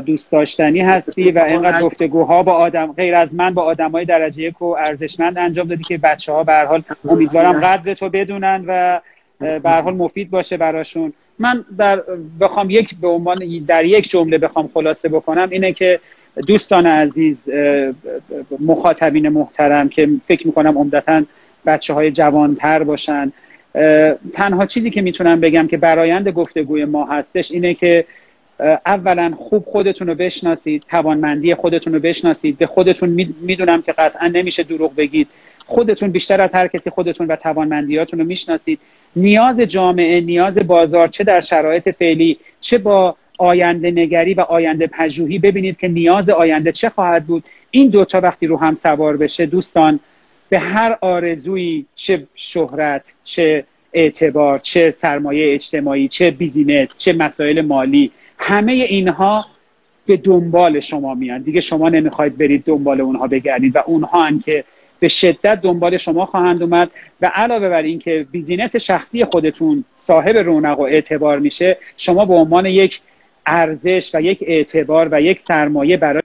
[0.00, 4.62] دوست داشتنی هستی و اینقدر گفتگوها با آدم غیر از من با آدمای درجه یک
[4.62, 9.00] و ارزشمند انجام دادی که بچه ها به حال امیدوارم قدر تو بدونن و
[9.38, 11.12] به حال مفید باشه براشون.
[11.38, 12.02] من در
[12.40, 13.36] بخوام یک به عنوان
[13.66, 16.00] در یک جمله بخوام خلاصه بکنم اینه که
[16.46, 17.48] دوستان عزیز
[18.60, 21.22] مخاطبین محترم که فکر می‌کنم عمدتا
[21.66, 23.32] بچه های جوانتر باشن.
[24.32, 28.04] تنها چیزی که می‌تونم بگم که برایند گفتگوی ما هستش اینه که
[28.86, 32.58] اولا خوب خودتون رو بشناسید توانمندی خودتون رو بشناسید.
[32.58, 33.08] به خودتون
[33.40, 35.28] می‌دونم که قطعا نمیشه دروغ بگید.
[35.66, 38.78] خودتون بیشتر از هر کسی خودتون و توانمندیاتون رو می‌شناسید.
[39.16, 45.38] نیاز جامعه نیاز بازار چه در شرایط فعلی چه با آینده نگری و آینده پژوهی
[45.38, 47.44] ببینید که نیاز آینده چه خواهد بود.
[47.70, 50.00] این دوتا وقتی رو هم سوار بشه دوستان
[50.48, 58.10] به هر آرزویی چه شهرت چه اعتبار چه سرمایه اجتماعی چه بیزینس چه مسائل مالی
[58.38, 59.46] همه اینها
[60.06, 61.42] به دنبال شما میان.
[61.42, 64.64] دیگه شما نمی‌خواید برید دنبال اونها بگردید و اونها هم که
[65.00, 66.90] به شدت دنبال شما خواهند اومد.
[67.20, 72.66] و علاوه بر اینکه بیزینس شخصی خودتون صاحب رونق و اعتبار میشه شما به عنوان
[72.66, 73.00] یک
[73.46, 76.22] ارزش و یک اعتبار و یک سرمایه برای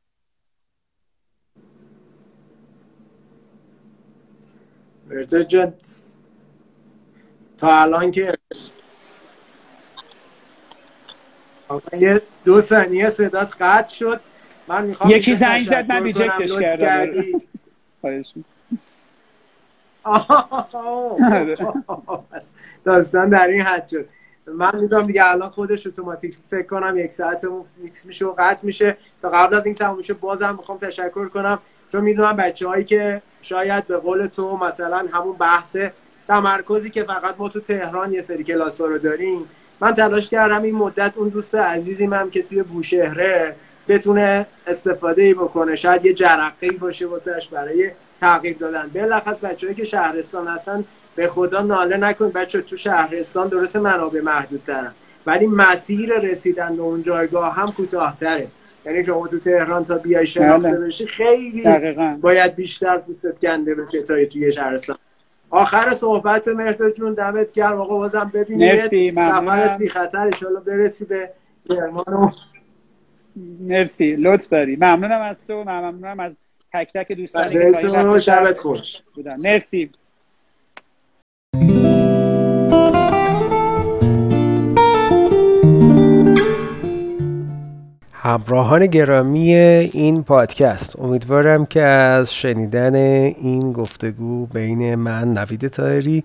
[7.58, 8.34] تا الان که
[12.00, 14.22] یه دو ثانیه صدات قطع شد
[14.68, 17.12] من می‌خوام یکی زنگ زد من ریجکتش کردم
[22.84, 24.10] داستان در این حد شد
[24.58, 26.38] من می‌دونم دیگه الان خودش اتوماتیک.
[26.50, 28.98] فکر کنم یک ساعتمون فیکس میشه و قطع میشه.
[29.22, 31.60] تا قبل از این تموم میشه بازم می‌خوام تشکر کنم.
[31.92, 35.78] چون می‌دونم بچه هایی که شاید به قول تو مثلا همون بحث
[36.28, 40.76] تمرکزی که فقط ما تو تهران یه سری کلاس رو داریم من تلاش کردم این
[40.76, 43.56] مدت اون دوست عزیزیم هم که توی بوشهره
[43.88, 45.76] بتونه استفاده ای بکنه.
[45.76, 47.92] شاید یه جرقه باشه واسهش برای
[48.22, 48.92] تغییر دادن.
[48.94, 50.86] بلخص بچه‌ای که شهرستان هستن
[51.16, 54.92] به خدا ناله نکن بچه تو شهرستان درست منابع محدودترن.
[55.26, 58.48] ولی مسیر رسیدن به اون جایگاه هم کوتاهتره.
[58.86, 60.88] یعنی شما تو تهران تا بیای شناخته بله.
[60.88, 61.64] بشی خیلی
[62.22, 64.98] باید بیشتر پوستت گنده بشه تا توی شهرستان.
[65.50, 67.82] آخر صحبت مرتا جون دمت گرم.
[67.82, 68.86] آقا بازم ببینید
[69.16, 70.32] سفرت بی خطر.
[70.42, 71.30] ان برسی به
[71.70, 72.34] کرمان
[73.60, 74.76] مرسی لطف داری.
[74.76, 76.32] ممنونم از تو ممنونم از
[76.74, 79.02] تک تک دوستانی که شبت خوش.
[79.16, 79.36] بودن.
[79.36, 79.92] مرسی.
[88.22, 91.00] همراهان گرامی این پادکست.
[91.00, 96.24] امیدوارم که از شنیدن این گفتگو بین من نوید تایری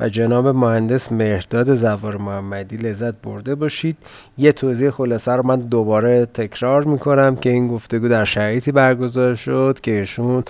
[0.00, 3.96] و جناب مهندس مهرداد زوار محمدی لذت برده باشید.
[4.38, 9.78] یه توضیح خلاصه رو من دوباره تکرار می‌کنم که این گفتگو در شرایطی برگزار شد
[9.82, 10.44] که ایشون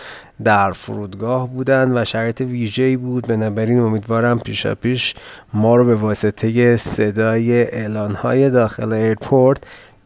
[0.44, 3.26] در فرودگاه بودن و شرایط ویژه‌ای بود.
[3.26, 5.14] بنابراین امیدوارم پیشا پیش
[5.52, 9.58] ما رو به واسطه صدای اعلانهای داخل airport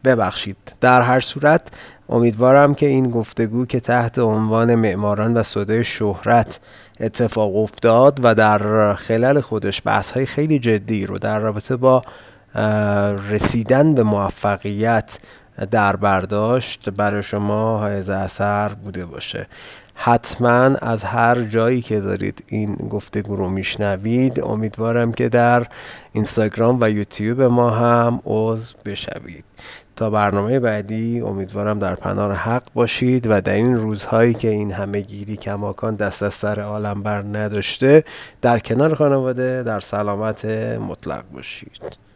[0.03, 0.57] ببخشید.
[0.81, 1.71] در هر صورت
[2.09, 6.59] امیدوارم که این گفتگو که تحت عنوان معماران و صدای شهرت
[6.99, 12.01] اتفاق افتاد و در خلال خودش بحث های خیلی جدی رو در رابطه با
[13.29, 15.19] رسیدن به موفقیت
[15.71, 19.47] در برداشت برای شما های اثر بوده باشه.
[19.95, 25.67] حتما از هر جایی که دارید این گفتگو رو میشنوید امیدوارم که در
[26.13, 29.45] اینستاگرام و یوتیوب ما هم عضو بشوید.
[29.95, 35.01] تا برنامه بعدی امیدوارم در پناه حق باشید و در این روزهایی که این همه
[35.01, 38.03] گیری کماکان دست از سر عالم بر نداشته
[38.41, 40.45] در کنار خانواده در سلامت
[40.89, 42.10] مطلق باشید.